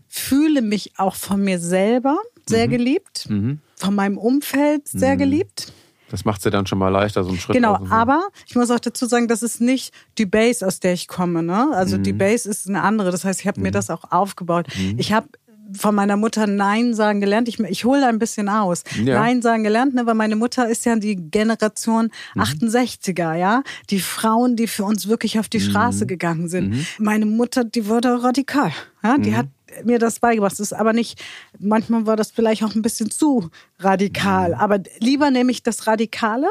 fühle 0.08 0.64
mich 0.64 0.94
auch 0.98 1.14
von 1.14 1.44
mir 1.44 1.60
selber 1.60 2.18
sehr 2.48 2.68
geliebt, 2.68 3.28
von 3.76 3.94
meinem 3.94 4.18
Umfeld 4.18 4.88
sehr 4.88 5.18
geliebt. 5.18 5.72
Das 6.16 6.24
macht 6.24 6.42
sie 6.42 6.50
dann 6.50 6.66
schon 6.66 6.78
mal 6.78 6.88
leichter, 6.88 7.26
so 7.26 7.30
einen 7.30 7.40
Schritt. 7.40 7.58
Genau, 7.58 7.78
so. 7.78 7.92
aber 7.92 8.24
ich 8.48 8.56
muss 8.56 8.72
auch 8.72 8.80
dazu 8.80 9.06
sagen, 9.06 9.28
das 9.28 9.44
ist 9.44 9.60
nicht 9.60 9.94
die 10.18 10.26
Base, 10.26 10.66
aus 10.66 10.80
der 10.80 10.94
ich 10.94 11.10
komme. 11.10 11.44
Ne? 11.44 11.72
Also 11.74 11.98
die 11.98 12.14
Base 12.14 12.50
ist 12.50 12.70
eine 12.70 12.84
andere. 12.84 13.12
Das 13.12 13.26
heißt, 13.26 13.42
ich 13.42 13.48
habe 13.48 13.60
mir 13.60 13.72
das 13.72 13.90
auch 13.90 14.12
aufgebaut. 14.12 14.68
Ich 14.96 15.12
habe 15.12 15.28
von 15.74 15.94
meiner 15.94 16.16
Mutter 16.16 16.48
Nein 16.48 16.94
sagen 16.94 17.20
gelernt. 17.20 17.50
Ich, 17.50 17.60
ich 17.60 17.84
hole 17.84 18.08
ein 18.08 18.18
bisschen 18.18 18.48
aus. 18.48 18.86
Ja. 19.04 19.20
Nein 19.20 19.42
sagen 19.42 19.64
gelernt, 19.64 19.94
ne? 19.94 20.06
weil 20.06 20.14
meine 20.14 20.38
Mutter 20.38 20.70
ist 20.70 20.86
ja 20.86 20.96
die 20.96 21.18
Generation 21.18 22.12
68er, 22.36 23.34
ja. 23.36 23.62
Die 23.90 24.00
Frauen, 24.00 24.56
die 24.56 24.68
für 24.68 24.86
uns 24.86 25.10
wirklich 25.10 25.38
auf 25.38 25.50
die 25.50 25.60
Straße 25.60 26.06
gegangen 26.06 26.48
sind. 26.48 26.86
Meine 26.98 27.26
Mutter, 27.26 27.66
die 27.66 27.88
wurde 27.88 28.24
radikal. 28.24 28.72
Ja? 29.04 29.18
Die 29.18 29.36
hat 29.36 29.48
mir 29.84 30.00
das 30.00 30.20
beigebracht. 30.20 30.54
Das 30.54 30.60
ist 30.60 30.74
aber 30.74 30.94
nicht, 30.94 31.22
manchmal 31.60 32.06
war 32.06 32.16
das 32.16 32.32
vielleicht 32.32 32.64
auch 32.64 32.76
ein 32.76 32.82
bisschen 32.82 33.12
zu 33.12 33.50
radikal. 33.80 34.54
Aber 34.54 34.80
lieber 35.00 35.32
nehme 35.32 35.52
ich 35.52 35.64
das 35.64 35.88
Radikale 35.88 36.48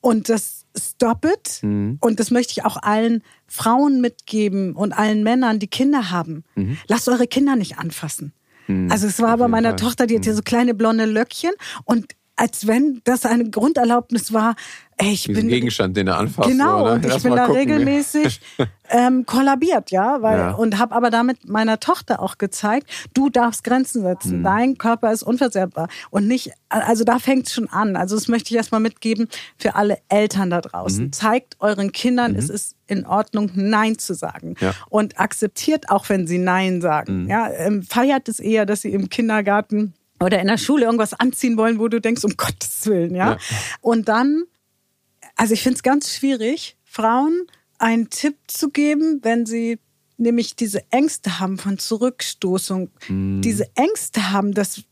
und 0.00 0.28
das 0.28 0.66
Stop 0.76 1.24
it. 1.24 1.60
Und 1.62 2.18
das 2.18 2.30
möchte 2.30 2.52
ich 2.52 2.64
auch 2.64 2.76
allen 2.82 3.22
Frauen 3.46 4.00
mitgeben 4.00 4.74
und 4.74 4.92
allen 4.92 5.22
Männern, 5.22 5.58
die 5.60 5.68
Kinder 5.68 6.10
haben. 6.10 6.44
Lasst 6.88 7.08
eure 7.08 7.26
Kinder 7.26 7.54
nicht 7.56 7.78
anfassen. 7.78 8.32
Also 8.88 9.06
es 9.06 9.20
war 9.20 9.36
bei 9.36 9.46
meiner. 9.48 9.76
Tochter, 9.76 10.06
die 10.06 10.16
hat 10.16 10.26
ja 10.26 10.34
so 10.34 10.42
kleine 10.42 10.74
blonde 10.74 11.04
Löckchen 11.04 11.52
und 11.84 12.14
als 12.36 12.66
wenn 12.66 13.00
das 13.04 13.24
eine 13.26 13.48
Grunderlaubnis 13.48 14.32
war, 14.32 14.56
ey, 14.96 15.12
ich 15.12 15.24
Diesen 15.24 15.34
bin 15.42 15.48
Gegenstand, 15.48 15.96
den 15.96 16.06
er 16.08 16.18
anfasst. 16.18 16.48
Genau, 16.48 16.82
oder? 16.82 16.92
und 16.94 17.06
ich 17.06 17.22
bin 17.22 17.34
da 17.34 17.46
gucken. 17.46 17.60
regelmäßig 17.60 18.40
ähm, 18.90 19.24
kollabiert, 19.26 19.90
ja, 19.90 20.20
weil 20.22 20.38
Ja. 20.38 20.50
und 20.52 20.78
habe 20.78 20.94
aber 20.94 21.10
damit 21.10 21.48
meiner 21.48 21.78
Tochter 21.80 22.20
auch 22.20 22.38
gezeigt, 22.38 22.88
du 23.14 23.28
darfst 23.30 23.62
Grenzen 23.64 24.02
setzen, 24.02 24.38
Mhm. 24.40 24.44
dein 24.44 24.78
Körper 24.78 25.12
ist 25.12 25.22
unversehrbar 25.22 25.88
und 26.10 26.26
nicht, 26.28 26.50
also 26.68 27.04
da 27.04 27.18
fängt 27.18 27.46
es 27.46 27.54
schon 27.54 27.68
an. 27.68 27.96
Also 27.96 28.14
das 28.16 28.28
möchte 28.28 28.50
ich 28.50 28.56
erstmal 28.56 28.80
mitgeben 28.80 29.28
für 29.58 29.74
alle 29.74 29.98
Eltern 30.08 30.50
da 30.50 30.60
draußen. 30.60 31.06
Mhm. 31.06 31.12
Zeigt 31.12 31.56
euren 31.60 31.92
Kindern, 31.92 32.34
es 32.36 32.50
ist 32.50 32.76
in 32.86 33.06
Ordnung, 33.06 33.50
Nein 33.54 33.98
zu 33.98 34.14
sagen 34.14 34.54
Ja. 34.60 34.74
und 34.90 35.18
akzeptiert 35.18 35.88
auch, 35.90 36.08
wenn 36.08 36.26
sie 36.26 36.38
Nein 36.38 36.80
sagen. 36.80 37.28
Ja, 37.28 37.48
ähm, 37.50 37.82
feiert 37.82 38.28
es 38.28 38.38
eher, 38.40 38.66
dass 38.66 38.82
sie 38.82 38.92
im 38.92 39.08
Kindergarten 39.08 39.94
oder 40.20 40.40
in 40.40 40.46
der 40.46 40.58
Schule 40.58 40.84
irgendwas 40.84 41.14
anziehen 41.14 41.56
wollen, 41.56 41.78
wo 41.78 41.88
du 41.88 42.00
denkst, 42.00 42.24
um 42.24 42.36
Gottes 42.36 42.86
Willen, 42.86 43.14
ja. 43.14 43.32
ja. 43.32 43.38
Und 43.80 44.08
dann, 44.08 44.44
also 45.36 45.54
ich 45.54 45.62
finde 45.62 45.76
es 45.76 45.82
ganz 45.82 46.14
schwierig, 46.14 46.76
Frauen 46.84 47.46
einen 47.78 48.10
Tipp 48.10 48.36
zu 48.46 48.70
geben, 48.70 49.20
wenn 49.22 49.46
sie 49.46 49.78
nämlich 50.16 50.54
diese 50.54 50.82
Ängste 50.90 51.40
haben 51.40 51.58
von 51.58 51.78
Zurückstoßung, 51.78 52.90
mm. 53.08 53.40
diese 53.40 53.68
Ängste 53.74 54.30
haben, 54.30 54.54
dass 54.54 54.82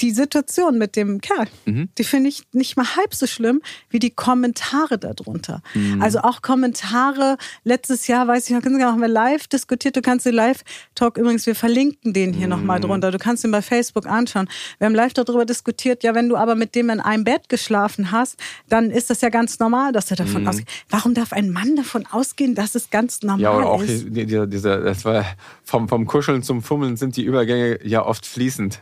die 0.00 0.10
Situation 0.10 0.78
mit 0.78 0.96
dem 0.96 1.20
Kerl, 1.20 1.46
mhm. 1.66 1.88
die 1.98 2.04
finde 2.04 2.28
ich 2.28 2.44
nicht 2.52 2.76
mal 2.76 2.96
halb 2.96 3.14
so 3.14 3.26
schlimm 3.26 3.60
wie 3.90 3.98
die 3.98 4.10
Kommentare 4.10 4.98
darunter. 4.98 5.62
Mhm. 5.74 6.00
Also 6.00 6.20
auch 6.20 6.42
Kommentare, 6.42 7.36
letztes 7.64 8.06
Jahr, 8.06 8.26
weiß 8.26 8.48
ich 8.48 8.56
noch, 8.56 8.62
haben 8.62 9.00
wir 9.00 9.08
live 9.08 9.46
diskutiert, 9.48 9.96
du 9.96 10.02
kannst 10.02 10.26
den 10.26 10.34
Live-Talk 10.34 11.18
übrigens, 11.18 11.46
wir 11.46 11.54
verlinken 11.54 12.12
den 12.12 12.32
hier 12.32 12.46
mhm. 12.46 12.50
nochmal 12.50 12.80
drunter, 12.80 13.10
du 13.10 13.18
kannst 13.18 13.44
ihn 13.44 13.50
bei 13.50 13.62
Facebook 13.62 14.06
anschauen. 14.06 14.48
Wir 14.78 14.86
haben 14.86 14.94
live 14.94 15.12
darüber 15.12 15.44
diskutiert, 15.44 16.02
ja, 16.02 16.14
wenn 16.14 16.28
du 16.28 16.36
aber 16.36 16.54
mit 16.54 16.74
dem 16.74 16.90
in 16.90 17.00
einem 17.00 17.24
Bett 17.24 17.48
geschlafen 17.48 18.10
hast, 18.10 18.36
dann 18.68 18.90
ist 18.90 19.10
das 19.10 19.20
ja 19.20 19.28
ganz 19.28 19.58
normal, 19.58 19.92
dass 19.92 20.10
er 20.10 20.16
davon 20.16 20.42
mhm. 20.42 20.48
ausgeht. 20.48 20.68
Warum 20.88 21.14
darf 21.14 21.32
ein 21.32 21.50
Mann 21.50 21.76
davon 21.76 22.06
ausgehen, 22.06 22.54
dass 22.54 22.74
es 22.74 22.90
ganz 22.90 23.22
normal 23.22 23.40
ist? 23.40 23.42
Ja, 23.42 23.56
oder 23.56 23.68
auch 23.68 23.82
ist? 23.82 24.06
Dieser, 24.08 24.46
dieser, 24.46 24.80
das 24.80 25.04
war 25.04 25.24
vom, 25.64 25.88
vom 25.88 26.06
Kuscheln 26.06 26.42
zum 26.42 26.62
Fummeln 26.62 26.96
sind 26.96 27.16
die 27.16 27.24
Übergänge 27.24 27.78
ja 27.86 28.04
oft 28.04 28.26
fließend. 28.26 28.80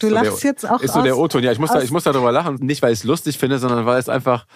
Du 0.00 0.08
so 0.08 0.14
lachst 0.14 0.42
der, 0.42 0.50
jetzt 0.50 0.68
auch 0.68 0.80
Ist 0.80 0.94
so 0.94 1.02
der 1.02 1.16
O-Ton. 1.16 1.42
Ja, 1.42 1.52
ich 1.52 1.58
muss, 1.58 1.70
da, 1.70 1.80
ich 1.80 1.90
muss 1.90 2.04
darüber 2.04 2.32
lachen. 2.32 2.56
Nicht, 2.60 2.82
weil 2.82 2.92
ich 2.92 3.00
es 3.00 3.04
lustig 3.04 3.38
finde, 3.38 3.58
sondern 3.58 3.86
weil 3.86 3.98
es 3.98 4.08
einfach, 4.08 4.46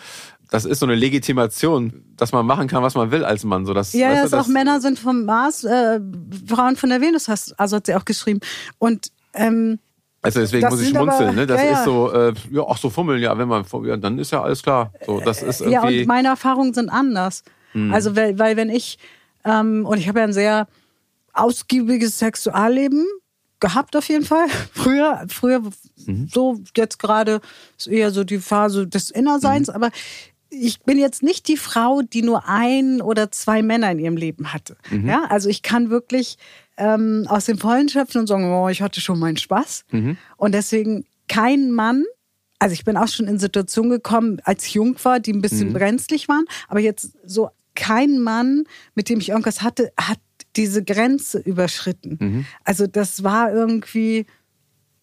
das 0.51 0.65
ist 0.65 0.81
so 0.81 0.87
eine 0.87 0.95
Legitimation, 0.95 2.05
dass 2.17 2.33
man 2.33 2.47
machen 2.47 2.67
kann, 2.67 2.83
was 2.83 2.95
man 2.95 3.11
will 3.11 3.25
als 3.25 3.45
Mann. 3.45 3.67
So, 3.67 3.75
dass, 3.75 3.93
ja, 3.93 4.11
weißt 4.11 4.33
du, 4.33 4.39
auch 4.39 4.47
Männer 4.47 4.81
sind 4.81 4.99
vom 4.99 5.25
Mars, 5.25 5.65
äh, 5.65 6.01
Frauen 6.49 6.77
von 6.77 6.89
der 6.89 7.01
Venus, 7.01 7.29
hast, 7.29 7.59
also 7.61 7.77
hat 7.77 7.87
sie 7.87 7.95
auch 7.95 8.05
geschrieben. 8.05 8.41
Und 8.79 9.09
ähm, 9.35 9.79
also 10.23 10.41
deswegen 10.41 10.67
muss 10.69 10.81
ich 10.81 10.89
schmunzeln, 10.89 11.29
aber, 11.29 11.33
ne? 11.33 11.47
Das 11.47 11.61
ja, 11.61 11.67
ja. 11.67 11.79
ist 11.79 11.85
so, 11.85 12.11
äh, 12.11 12.33
ja, 12.51 12.63
auch 12.63 12.79
so 12.79 12.89
fummeln, 12.89 13.21
ja, 13.21 13.37
wenn 13.37 13.47
man, 13.47 13.65
ja, 13.85 13.99
dann 13.99 14.19
ist 14.19 14.31
ja 14.31 14.43
alles 14.43 14.63
klar. 14.63 14.91
So, 15.05 15.21
das 15.21 15.43
ist 15.43 15.61
irgendwie 15.61 15.97
ja, 15.97 16.01
und 16.01 16.07
meine 16.07 16.29
Erfahrungen 16.29 16.73
sind 16.73 16.89
anders. 16.89 17.43
Hm. 17.73 17.93
Also, 17.93 18.17
weil, 18.17 18.39
weil 18.39 18.57
wenn 18.57 18.71
ich, 18.71 18.99
ähm, 19.45 19.85
und 19.85 19.99
ich 19.99 20.09
habe 20.09 20.21
ja 20.21 20.25
ein 20.25 20.33
sehr 20.33 20.67
ausgiebiges 21.35 22.19
Sexualleben, 22.19 23.05
gehabt 23.65 23.97
auf 23.97 24.07
jeden 24.11 24.27
Fall. 24.27 24.47
Früher, 24.75 25.25
früher 25.29 25.61
mhm. 26.05 26.29
so, 26.31 26.61
jetzt 26.77 26.99
gerade 26.99 27.41
ist 27.79 27.87
eher 27.87 28.11
so 28.11 28.23
die 28.23 28.39
Phase 28.39 28.87
des 28.87 29.11
Innerseins, 29.11 29.69
mhm. 29.69 29.75
aber 29.75 29.91
ich 30.51 30.81
bin 30.83 30.99
jetzt 30.99 31.23
nicht 31.23 31.49
die 31.49 31.57
Frau, 31.57 32.03
die 32.03 32.21
nur 32.21 32.47
ein 32.47 33.01
oder 33.01 33.33
zwei 33.33 33.63
Männer 33.63 33.91
in 33.91 33.99
ihrem 33.99 34.19
Leben 34.19 34.53
hatte. 34.53 34.77
Mhm. 34.91 35.09
Ja, 35.09 35.25
also 35.31 35.49
ich 35.49 35.63
kann 35.63 35.89
wirklich 35.89 36.37
ähm, 36.77 37.25
aus 37.27 37.47
dem 37.47 37.57
Vollen 37.57 37.89
schöpfen 37.89 38.21
und 38.21 38.27
sagen, 38.27 38.53
oh, 38.53 38.69
ich 38.69 38.83
hatte 38.83 39.01
schon 39.01 39.19
meinen 39.19 39.39
Spaß. 39.39 39.87
Mhm. 39.91 40.19
Und 40.37 40.53
deswegen 40.53 41.07
kein 41.27 41.71
Mann, 41.71 42.05
also 42.59 42.75
ich 42.75 42.85
bin 42.85 42.99
auch 42.99 43.09
schon 43.09 43.27
in 43.27 43.39
Situationen 43.39 43.91
gekommen, 43.91 44.43
als 44.45 44.67
ich 44.67 44.75
jung 44.75 44.95
war, 45.03 45.21
die 45.21 45.33
ein 45.33 45.41
bisschen 45.41 45.71
mhm. 45.71 45.73
brenzlig 45.73 46.29
waren, 46.29 46.45
aber 46.69 46.81
jetzt 46.81 47.17
so 47.25 47.49
kein 47.75 48.21
Mann, 48.21 48.65
mit 48.95 49.09
dem 49.09 49.21
ich 49.21 49.31
irgendwas 49.31 49.63
hatte, 49.63 49.91
hat 49.99 50.19
diese 50.57 50.85
Grenze 50.85 51.39
überschritten. 51.39 52.19
Mhm. 52.21 52.47
Also 52.65 52.87
das 52.87 53.25
war 53.25 53.53
irgendwie. 53.53 54.27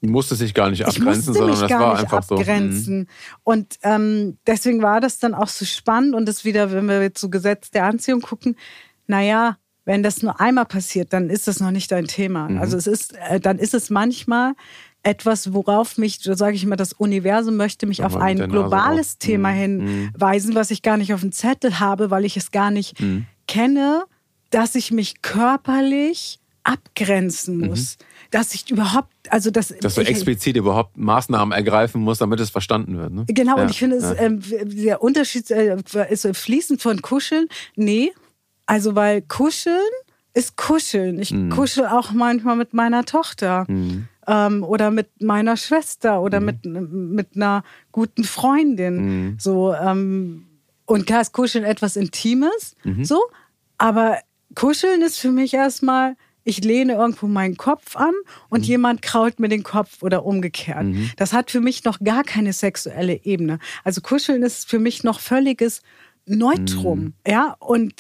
Musste 0.02 0.36
sich 0.36 0.56
gar 0.56 0.72
nicht 0.72 0.84
abgrenzen, 0.86 1.34
sondern 1.34 1.60
das 1.60 1.70
war 1.70 2.00
einfach 2.00 2.30
abgrenzen. 2.30 2.84
so. 2.84 2.92
Mhm. 2.92 3.08
Und 3.44 3.80
ähm, 3.84 4.38
deswegen 4.48 4.82
war 4.82 5.00
das 5.00 5.20
dann 5.20 5.36
auch 5.36 5.48
so 5.48 5.64
spannend 5.64 6.16
und 6.16 6.26
das 6.26 6.44
wieder, 6.44 6.72
wenn 6.72 6.88
wir 6.88 7.02
jetzt 7.02 7.22
so 7.22 7.30
Gesetz 7.30 7.70
der 7.70 7.86
Anziehung 7.86 8.22
gucken, 8.22 8.56
naja, 9.06 9.58
wenn 9.86 10.02
das 10.02 10.24
nur 10.24 10.40
einmal 10.40 10.66
passiert, 10.66 11.14
dann 11.14 11.30
ist 11.30 11.48
das 11.48 11.60
noch 11.60 11.72
nicht 11.72 11.92
dein 11.92 12.08
Thema. 12.08 12.50
Mhm. 12.50 12.58
Also 12.60 12.78
es 12.78 12.88
ist, 12.88 13.14
äh, 13.30 13.40
dann 13.40 13.60
ist 13.60 13.74
es 13.74 13.90
manchmal 13.90 14.54
etwas, 15.04 15.54
worauf 15.54 15.98
mich, 15.98 16.20
so 16.20 16.34
sage 16.34 16.56
ich 16.56 16.64
immer, 16.64 16.76
das 16.76 16.94
Universum 16.94 17.56
möchte 17.56 17.88
mich 17.88 18.04
auf 18.04 18.16
ein 18.16 18.38
globales 18.50 19.18
Thema 19.18 19.52
mhm. 19.52 19.88
hinweisen, 19.88 20.56
was 20.56 20.72
ich 20.72 20.82
gar 20.82 20.98
nicht 20.98 21.14
auf 21.14 21.22
dem 21.22 21.32
Zettel 21.32 21.80
habe, 21.80 22.12
weil 22.12 22.26
ich 22.26 22.38
es 22.38 22.52
gar 22.52 22.72
nicht 22.72 23.00
mhm. 23.00 23.26
kenne 23.48 24.04
dass 24.52 24.76
ich 24.76 24.92
mich 24.92 25.22
körperlich 25.22 26.40
abgrenzen 26.64 27.58
mhm. 27.58 27.68
muss. 27.68 27.98
Mhm. 28.00 28.06
Dass 28.32 28.54
ich 28.54 28.70
überhaupt, 28.72 29.12
also 29.30 29.52
das. 29.52 29.74
Dass 29.82 29.96
du 29.96 30.02
explizit 30.02 30.56
überhaupt 30.56 30.96
Maßnahmen 30.96 31.52
ergreifen 31.52 32.02
musst, 32.02 32.22
damit 32.22 32.40
es 32.40 32.50
verstanden 32.50 32.98
wird. 32.98 33.12
Ne? 33.12 33.26
Genau, 33.28 33.58
ja, 33.58 33.64
und 33.64 33.72
ich 33.72 33.80
finde, 33.80 33.98
ja. 33.98 34.14
äh, 34.14 34.66
der 34.66 35.04
Unterschied 35.04 35.50
äh, 35.52 35.78
ist 36.10 36.28
fließend 36.38 36.82
von 36.82 37.02
Kuscheln. 37.02 37.48
Nee, 37.76 38.14
also 38.66 38.96
weil 38.96 39.22
Kuscheln 39.22 39.82
ist 40.34 40.56
Kuscheln. 40.56 41.20
Ich 41.20 41.32
mhm. 41.32 41.50
kuschel 41.50 41.88
auch 41.88 42.12
manchmal 42.12 42.56
mit 42.56 42.74
meiner 42.74 43.04
Tochter. 43.04 43.66
Mhm. 43.68 44.08
Ähm, 44.28 44.64
oder 44.64 44.92
mit 44.92 45.22
meiner 45.22 45.58
Schwester 45.58 46.22
oder 46.22 46.40
mhm. 46.40 46.46
mit, 46.46 46.66
mit 46.66 47.36
einer 47.36 47.64
guten 47.92 48.24
Freundin. 48.24 48.96
Mhm. 49.32 49.38
So, 49.40 49.74
ähm, 49.74 50.46
und 50.86 51.08
klar 51.08 51.22
ist 51.22 51.34
Kuscheln 51.34 51.66
etwas 51.66 51.96
Intimes, 51.96 52.76
so, 53.02 53.22
aber 53.78 54.18
Kuscheln 54.56 55.02
ist 55.02 55.20
für 55.20 55.32
mich 55.32 55.54
erstmal, 55.54 56.16
ich 56.44 56.64
lehne 56.64 56.94
irgendwo 56.94 57.28
meinen 57.28 57.58
Kopf 57.58 57.96
an 57.96 58.14
und 58.50 58.62
mhm. 58.62 58.66
jemand 58.66 59.02
krault 59.02 59.40
mir 59.40 59.50
den 59.50 59.64
Kopf 59.64 60.02
oder 60.02 60.26
umgekehrt. 60.26 60.86
Mhm. 60.86 61.12
Das 61.18 61.34
hat 61.34 61.52
für 61.52 61.62
mich 61.62 61.84
noch 61.84 62.00
gar 62.00 62.24
keine 62.24 62.54
sexuelle 62.54 63.24
Ebene. 63.24 63.60
Also 63.84 64.02
Kuscheln 64.02 64.44
ist 64.44 64.70
für 64.70 64.80
mich 64.80 65.04
noch 65.04 65.20
völliges 65.20 65.82
Neutrum. 66.26 67.00
Mhm. 67.00 67.14
Ja, 67.28 67.56
und 67.60 67.94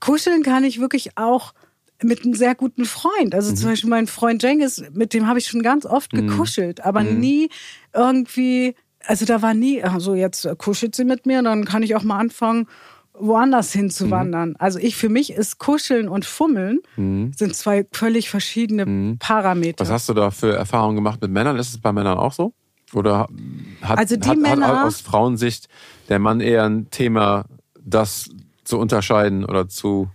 kuscheln 0.00 0.42
kann 0.42 0.64
ich 0.64 0.80
wirklich 0.80 1.16
auch 1.16 1.54
mit 2.02 2.24
einem 2.24 2.34
sehr 2.34 2.54
guten 2.54 2.84
Freund. 2.84 3.34
Also 3.34 3.54
zum 3.54 3.66
mhm. 3.66 3.70
Beispiel 3.70 3.90
mein 3.90 4.06
Freund 4.06 4.42
Jengis, 4.42 4.82
mit 4.92 5.14
dem 5.14 5.26
habe 5.26 5.38
ich 5.38 5.46
schon 5.46 5.62
ganz 5.62 5.86
oft 5.86 6.12
mhm. 6.12 6.28
gekuschelt, 6.28 6.84
aber 6.84 7.00
mhm. 7.00 7.20
nie 7.20 7.48
irgendwie, 7.94 8.74
also 9.06 9.24
da 9.24 9.42
war 9.42 9.54
nie, 9.54 9.82
also 9.82 10.14
jetzt 10.14 10.46
kuschelt 10.58 10.94
sie 10.94 11.04
mit 11.04 11.26
mir, 11.26 11.42
dann 11.42 11.64
kann 11.64 11.82
ich 11.82 11.94
auch 11.94 12.02
mal 12.02 12.18
anfangen, 12.18 12.68
woanders 13.18 13.72
hinzuwandern. 13.72 14.50
Mhm. 14.50 14.56
Also 14.58 14.78
ich 14.78 14.96
für 14.96 15.08
mich 15.08 15.32
ist 15.32 15.58
Kuscheln 15.58 16.08
und 16.08 16.24
Fummeln 16.24 16.80
mhm. 16.96 17.32
sind 17.36 17.54
zwei 17.54 17.86
völlig 17.92 18.30
verschiedene 18.30 18.86
mhm. 18.86 19.18
Parameter. 19.18 19.84
Was 19.84 19.90
hast 19.90 20.08
du 20.08 20.14
da 20.14 20.30
für 20.30 20.54
Erfahrungen 20.54 20.96
gemacht 20.96 21.20
mit 21.20 21.30
Männern? 21.30 21.56
Ist 21.56 21.70
es 21.70 21.78
bei 21.78 21.92
Männern 21.92 22.18
auch 22.18 22.32
so? 22.32 22.52
Oder 22.92 23.26
hat, 23.82 23.98
also 23.98 24.16
die 24.16 24.28
hat, 24.28 24.38
Männer, 24.38 24.68
hat 24.68 24.86
aus 24.86 25.00
Frauensicht 25.00 25.68
der 26.08 26.18
Mann 26.18 26.40
eher 26.40 26.64
ein 26.64 26.88
Thema, 26.90 27.44
das 27.84 28.30
zu 28.64 28.78
unterscheiden 28.78 29.44
oder 29.44 29.68
zu 29.68 30.08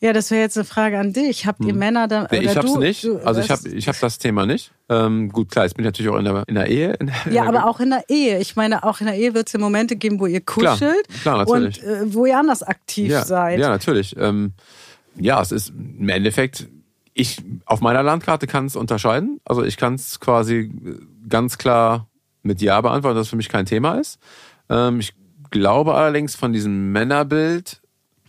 ja, 0.00 0.12
das 0.12 0.30
wäre 0.30 0.42
jetzt 0.42 0.56
eine 0.56 0.64
Frage 0.64 0.98
an 0.98 1.12
dich. 1.12 1.46
Habt 1.46 1.60
ihr 1.64 1.72
hm. 1.72 1.78
Männer 1.78 2.06
da? 2.06 2.28
Nee, 2.30 2.38
ich 2.38 2.56
hab's 2.56 2.72
du, 2.72 2.78
nicht. 2.78 3.02
Du, 3.02 3.18
also 3.18 3.40
ich 3.40 3.50
habe 3.50 3.68
ich 3.68 3.88
hab 3.88 3.98
das 3.98 4.18
Thema 4.18 4.46
nicht. 4.46 4.70
Ähm, 4.88 5.30
gut, 5.30 5.50
klar, 5.50 5.64
jetzt 5.64 5.74
bin 5.74 5.84
ich 5.84 5.88
natürlich 5.88 6.10
auch 6.12 6.18
in 6.18 6.24
der, 6.24 6.44
in 6.46 6.54
der 6.54 6.68
Ehe. 6.68 6.92
In 6.94 7.06
der, 7.06 7.32
ja, 7.32 7.44
aber 7.44 7.66
auch 7.66 7.80
in 7.80 7.90
der 7.90 8.04
Ehe. 8.08 8.38
Ich 8.38 8.54
meine, 8.54 8.84
auch 8.84 9.00
in 9.00 9.06
der 9.06 9.16
Ehe 9.16 9.34
wird 9.34 9.48
es 9.48 9.52
ja 9.52 9.58
Momente 9.58 9.96
geben, 9.96 10.20
wo 10.20 10.26
ihr 10.26 10.40
kuschelt 10.40 11.08
klar, 11.22 11.44
klar, 11.44 11.48
und 11.48 11.82
äh, 11.82 12.14
wo 12.14 12.26
ihr 12.26 12.38
anders 12.38 12.62
aktiv 12.62 13.10
ja, 13.10 13.24
seid. 13.24 13.58
Ja, 13.58 13.70
natürlich. 13.70 14.16
Ähm, 14.16 14.52
ja, 15.16 15.42
es 15.42 15.50
ist 15.50 15.70
im 15.70 16.08
Endeffekt, 16.08 16.68
ich 17.12 17.42
auf 17.66 17.80
meiner 17.80 18.04
Landkarte 18.04 18.46
kann 18.46 18.66
es 18.66 18.76
unterscheiden. 18.76 19.40
Also 19.44 19.64
ich 19.64 19.76
kann 19.76 19.94
es 19.94 20.20
quasi 20.20 20.70
ganz 21.28 21.58
klar 21.58 22.06
mit 22.42 22.62
Ja 22.62 22.80
beantworten, 22.80 23.16
dass 23.16 23.26
es 23.26 23.30
für 23.30 23.36
mich 23.36 23.48
kein 23.48 23.66
Thema 23.66 23.94
ist. 23.94 24.20
Ähm, 24.70 25.00
ich 25.00 25.14
glaube 25.50 25.94
allerdings 25.94 26.36
von 26.36 26.52
diesem 26.52 26.92
Männerbild 26.92 27.80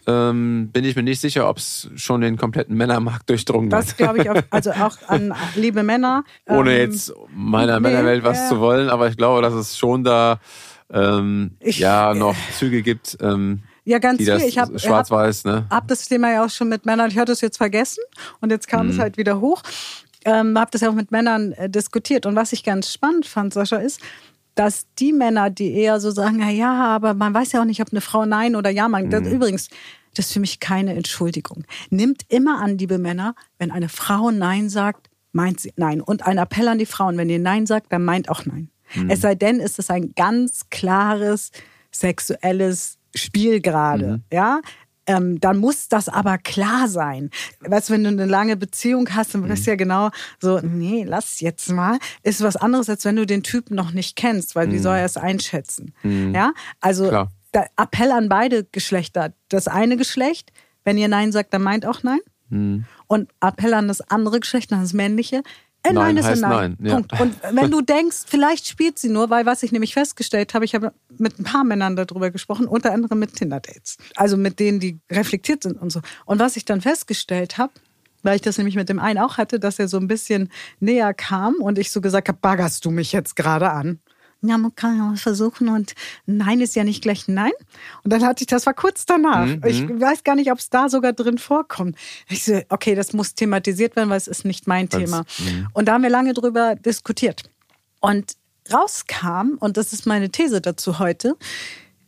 ähm, 0.09 0.69
bin 0.73 0.85
ich 0.85 0.95
mir 0.95 1.03
nicht 1.03 1.21
sicher, 1.21 1.47
ob 1.47 1.57
es 1.57 1.89
schon 1.95 2.21
den 2.21 2.37
kompletten 2.37 2.75
Männermarkt 2.75 3.29
durchdrungen 3.29 3.71
hat. 3.71 3.83
Das 3.83 3.97
glaube 3.97 4.19
ich, 4.19 4.29
auch, 4.29 4.41
also 4.49 4.71
auch 4.79 4.97
an 5.07 5.33
liebe 5.55 5.83
Männer. 5.83 6.23
Ohne 6.47 6.73
ähm, 6.73 6.91
jetzt 6.91 7.13
meiner 7.33 7.79
nee, 7.79 7.89
Männerwelt 7.89 8.23
was 8.23 8.45
äh, 8.45 8.49
zu 8.49 8.59
wollen, 8.59 8.89
aber 8.89 9.07
ich 9.07 9.17
glaube, 9.17 9.41
dass 9.41 9.53
es 9.53 9.77
schon 9.77 10.03
da 10.03 10.39
ähm, 10.91 11.51
ich, 11.59 11.79
ja 11.79 12.13
noch 12.13 12.35
Züge 12.57 12.81
gibt. 12.81 13.17
Ähm, 13.21 13.61
ja, 13.85 13.99
ganz 13.99 14.17
viel. 14.17 14.29
Ich 14.47 14.57
habe 14.57 14.77
schwarz-weiß, 14.79 15.45
ne? 15.45 15.65
Hab 15.69 15.87
das 15.87 16.07
Thema 16.07 16.31
ja 16.31 16.45
auch 16.45 16.49
schon 16.49 16.69
mit 16.69 16.85
Männern. 16.85 17.09
Ich 17.09 17.17
hatte 17.17 17.31
es 17.31 17.41
jetzt 17.41 17.57
vergessen 17.57 18.03
und 18.41 18.51
jetzt 18.51 18.67
kam 18.67 18.87
mhm. 18.87 18.93
es 18.93 18.99
halt 18.99 19.17
wieder 19.17 19.39
hoch. 19.39 19.61
Ähm, 20.25 20.57
habe 20.59 20.71
das 20.71 20.81
ja 20.81 20.89
auch 20.89 20.95
mit 20.95 21.11
Männern 21.11 21.53
äh, 21.53 21.69
diskutiert 21.69 22.25
und 22.25 22.35
was 22.35 22.51
ich 22.51 22.63
ganz 22.63 22.91
spannend 22.91 23.25
fand, 23.25 23.53
Sascha, 23.53 23.77
ist, 23.77 24.01
dass 24.59 24.87
die 24.99 25.13
Männer, 25.13 25.49
die 25.49 25.73
eher 25.73 26.01
so 26.01 26.11
sagen, 26.11 26.37
na 26.39 26.49
ja, 26.49 26.85
aber 26.87 27.13
man 27.13 27.33
weiß 27.33 27.53
ja 27.53 27.61
auch 27.61 27.65
nicht, 27.65 27.81
ob 27.81 27.93
eine 27.93 28.01
Frau 28.01 28.25
nein 28.25 28.57
oder 28.57 28.69
ja 28.69 28.89
meint. 28.89 29.13
Mhm. 29.13 29.31
Übrigens, 29.31 29.69
das 30.15 30.27
ist 30.27 30.33
für 30.33 30.39
mich 30.39 30.59
keine 30.59 30.93
Entschuldigung. 30.95 31.65
Nimmt 31.89 32.23
immer 32.29 32.61
an, 32.61 32.77
liebe 32.77 32.97
Männer, 32.97 33.35
wenn 33.57 33.71
eine 33.71 33.89
Frau 33.89 34.31
Nein 34.31 34.69
sagt, 34.69 35.09
meint 35.31 35.59
sie 35.59 35.73
Nein. 35.75 36.01
Und 36.01 36.25
ein 36.25 36.37
Appell 36.37 36.67
an 36.67 36.79
die 36.79 36.85
Frauen, 36.85 37.17
wenn 37.17 37.29
ihr 37.29 37.39
Nein 37.39 37.65
sagt, 37.65 37.91
dann 37.91 38.03
meint 38.03 38.29
auch 38.29 38.45
Nein. 38.45 38.69
Mhm. 38.95 39.09
Es 39.09 39.21
sei 39.21 39.35
denn, 39.35 39.59
ist 39.59 39.79
es 39.79 39.89
ein 39.89 40.13
ganz 40.15 40.69
klares 40.69 41.51
sexuelles 41.91 42.97
Spiel 43.15 43.61
gerade, 43.61 44.07
mhm. 44.07 44.23
ja. 44.31 44.61
Ähm, 45.07 45.39
dann 45.39 45.57
muss 45.57 45.87
das 45.87 46.07
aber 46.07 46.37
klar 46.37 46.87
sein. 46.87 47.31
Weißt 47.61 47.89
du, 47.89 47.93
wenn 47.93 48.03
du 48.03 48.09
eine 48.09 48.27
lange 48.27 48.55
Beziehung 48.55 49.09
hast, 49.15 49.33
dann 49.33 49.49
weißt 49.49 49.65
du 49.65 49.71
mhm. 49.71 49.73
ja 49.73 49.75
genau 49.75 50.09
so, 50.39 50.59
nee, 50.59 51.03
lass 51.03 51.39
jetzt 51.39 51.71
mal. 51.71 51.97
Ist 52.21 52.43
was 52.43 52.55
anderes, 52.55 52.89
als 52.89 53.05
wenn 53.05 53.15
du 53.15 53.25
den 53.25 53.41
Typen 53.41 53.75
noch 53.75 53.91
nicht 53.91 54.15
kennst, 54.15 54.55
weil 54.55 54.69
wie 54.69 54.77
mhm. 54.77 54.83
soll 54.83 54.97
er 54.97 55.05
es 55.05 55.17
einschätzen? 55.17 55.95
Mhm. 56.03 56.35
Ja, 56.35 56.53
also 56.79 57.07
Klar. 57.07 57.31
Appell 57.53 58.11
an 58.11 58.29
beide 58.29 58.63
Geschlechter. 58.65 59.33
Das 59.49 59.67
eine 59.67 59.97
Geschlecht, 59.97 60.51
wenn 60.83 60.97
ihr 60.97 61.07
Nein 61.07 61.31
sagt, 61.31 61.53
dann 61.53 61.63
meint 61.63 61.85
auch 61.85 62.03
Nein. 62.03 62.19
Mhm. 62.49 62.85
Und 63.07 63.29
Appell 63.41 63.73
an 63.73 63.87
das 63.87 64.01
andere 64.01 64.39
Geschlecht, 64.39 64.71
an 64.73 64.81
das 64.81 64.93
männliche, 64.93 65.43
Ein 65.83 65.95
Nein, 65.95 66.15
Nein 66.15 66.17
ist 66.17 66.25
heißt 66.25 66.41
Nein. 66.41 66.77
Nein, 66.79 66.87
ja. 66.87 66.95
Punkt. 66.95 67.19
Und 67.19 67.35
wenn 67.53 67.71
du 67.71 67.81
denkst, 67.81 68.17
vielleicht 68.27 68.67
spielt 68.67 68.99
sie 68.99 69.09
nur, 69.09 69.29
weil 69.29 69.45
was 69.45 69.63
ich 69.63 69.71
nämlich 69.71 69.93
festgestellt 69.93 70.53
habe, 70.53 70.65
ich 70.65 70.75
habe 70.75 70.93
mit 71.17 71.39
ein 71.39 71.43
paar 71.43 71.63
Männern 71.63 71.95
darüber 71.95 72.31
gesprochen, 72.31 72.67
unter 72.67 72.91
anderem 72.91 73.19
mit 73.19 73.35
Tinder-Dates. 73.35 73.97
Also 74.15 74.35
mit 74.35 74.59
denen, 74.59 74.79
die 74.79 74.99
reflektiert 75.09 75.63
sind 75.63 75.79
und 75.81 75.91
so. 75.91 76.01
Und 76.25 76.39
was 76.39 76.57
ich 76.57 76.65
dann 76.65 76.81
festgestellt 76.81 77.57
habe, 77.57 77.71
weil 78.23 78.35
ich 78.35 78.41
das 78.41 78.57
nämlich 78.57 78.75
mit 78.75 78.89
dem 78.89 78.99
einen 78.99 79.19
auch 79.19 79.37
hatte, 79.37 79.59
dass 79.59 79.79
er 79.79 79.87
so 79.87 79.97
ein 79.97 80.07
bisschen 80.07 80.49
näher 80.81 81.13
kam 81.13 81.55
und 81.55 81.77
ich 81.79 81.91
so 81.91 82.01
gesagt 82.01 82.27
habe, 82.27 82.39
baggerst 82.41 82.83
du 82.83 82.91
mich 82.91 83.13
jetzt 83.13 83.35
gerade 83.37 83.71
an? 83.71 83.99
Ja, 84.41 84.57
man 84.57 84.73
kann 84.73 84.97
ja 84.97 85.03
mal 85.03 85.17
versuchen 85.17 85.67
und 85.67 85.95
Nein 86.25 86.61
ist 86.61 86.75
ja 86.75 86.85
nicht 86.85 87.01
gleich 87.01 87.27
Nein. 87.27 87.51
Und 88.03 88.13
dann 88.13 88.23
hatte 88.23 88.43
ich, 88.43 88.47
das 88.47 88.65
war 88.65 88.73
kurz 88.73 89.05
danach. 89.05 89.45
Mhm. 89.45 89.61
Ich 89.65 89.81
weiß 89.87 90.23
gar 90.23 90.35
nicht, 90.35 90.49
ob 90.51 90.59
es 90.59 90.69
da 90.69 90.87
sogar 90.87 91.11
drin 91.11 91.37
vorkommt. 91.37 91.97
Ich 92.29 92.45
so, 92.45 92.61
okay, 92.69 92.95
das 92.95 93.11
muss 93.11 93.35
thematisiert 93.35 93.97
werden, 93.97 94.09
weil 94.09 94.17
es 94.17 94.27
ist 94.27 94.45
nicht 94.45 94.65
mein 94.65 94.89
Weil's- 94.91 95.03
Thema. 95.11 95.25
mhm. 95.39 95.67
Und 95.73 95.85
da 95.87 95.93
haben 95.93 96.03
wir 96.03 96.09
lange 96.09 96.33
drüber 96.33 96.75
diskutiert. 96.75 97.43
Und 97.99 98.33
rauskam, 98.71 99.57
und 99.59 99.75
das 99.75 99.91
ist 99.91 100.05
meine 100.05 100.29
These 100.29 100.61
dazu 100.61 100.99
heute, 100.99 101.35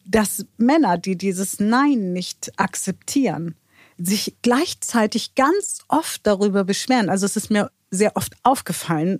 dass 0.05 0.45
Männer, 0.57 0.97
die 0.97 1.17
dieses 1.17 1.59
Nein 1.59 2.13
nicht 2.13 2.51
akzeptieren, 2.57 3.55
sich 3.97 4.35
gleichzeitig 4.41 5.35
ganz 5.35 5.79
oft 5.89 6.25
darüber 6.25 6.63
beschweren. 6.63 7.09
Also 7.09 7.25
es 7.25 7.35
ist 7.35 7.51
mir 7.51 7.71
sehr 7.91 8.15
oft 8.15 8.33
aufgefallen, 8.43 9.19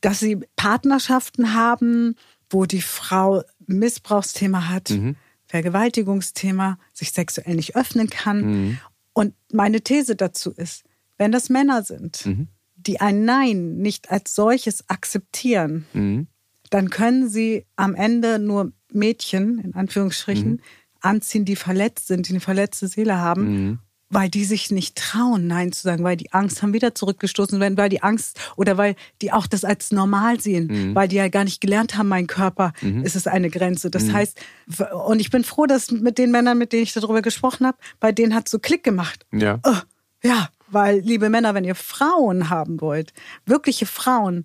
dass 0.00 0.20
sie 0.20 0.38
Partnerschaften 0.56 1.54
haben, 1.54 2.14
wo 2.50 2.64
die 2.66 2.82
Frau 2.82 3.42
Missbrauchsthema 3.66 4.68
hat, 4.68 4.90
Vergewaltigungsthema, 5.46 6.78
sich 6.92 7.12
sexuell 7.12 7.54
nicht 7.56 7.76
öffnen 7.76 8.08
kann. 8.10 8.78
Und 9.12 9.34
meine 9.52 9.80
These 9.80 10.16
dazu 10.16 10.52
ist, 10.52 10.84
wenn 11.18 11.32
das 11.32 11.48
Männer 11.48 11.82
sind, 11.82 12.24
die 12.76 13.00
ein 13.00 13.24
Nein 13.24 13.76
nicht 13.78 14.10
als 14.10 14.34
solches 14.34 14.88
akzeptieren, 14.88 15.86
Mhm. 15.92 16.26
dann 16.70 16.90
können 16.90 17.28
sie 17.28 17.64
am 17.76 17.94
Ende 17.94 18.38
nur 18.38 18.72
Mädchen, 18.92 19.58
in 19.60 19.74
Anführungsstrichen, 19.74 20.62
anziehen, 21.00 21.44
die 21.44 21.56
verletzt 21.56 22.06
sind, 22.08 22.28
die 22.28 22.32
eine 22.32 22.40
verletzte 22.40 22.88
Seele 22.88 23.16
haben, 23.18 23.80
weil 24.08 24.28
die 24.28 24.44
sich 24.44 24.70
nicht 24.70 24.96
trauen, 24.96 25.46
Nein 25.46 25.72
zu 25.72 25.82
sagen, 25.82 26.04
weil 26.04 26.16
die 26.16 26.32
Angst 26.32 26.62
haben, 26.62 26.72
wieder 26.72 26.94
zurückgestoßen 26.94 27.58
werden, 27.60 27.76
weil 27.76 27.88
die 27.88 28.02
Angst 28.02 28.38
oder 28.56 28.76
weil 28.76 28.94
die 29.20 29.32
auch 29.32 29.46
das 29.46 29.64
als 29.64 29.90
normal 29.90 30.40
sehen, 30.40 30.94
weil 30.94 31.08
die 31.08 31.16
ja 31.16 31.28
gar 31.28 31.44
nicht 31.44 31.60
gelernt 31.60 31.96
haben, 31.96 32.08
mein 32.08 32.26
Körper 32.26 32.72
ist 33.02 33.16
es 33.16 33.26
eine 33.26 33.50
Grenze. 33.50 33.90
Das 33.90 34.12
heißt, 34.12 34.38
und 35.06 35.20
ich 35.20 35.30
bin 35.30 35.44
froh, 35.44 35.66
dass 35.66 35.90
mit 35.90 36.18
den 36.18 36.30
Männern, 36.30 36.58
mit 36.58 36.72
denen 36.72 36.84
ich 36.84 36.92
darüber 36.92 37.22
gesprochen 37.22 37.66
habe, 37.66 37.78
bei 37.98 38.12
denen 38.12 38.34
hat 38.34 38.48
so 38.48 38.58
Klick 38.58 38.84
gemacht. 38.84 39.26
Ja. 39.32 39.58
Oh, 39.64 39.76
ja, 40.22 40.48
weil, 40.68 41.00
liebe 41.00 41.28
Männer, 41.28 41.54
wenn 41.54 41.64
ihr 41.64 41.74
Frauen 41.74 42.50
haben 42.50 42.80
wollt, 42.80 43.12
wirkliche 43.44 43.86
Frauen, 43.86 44.44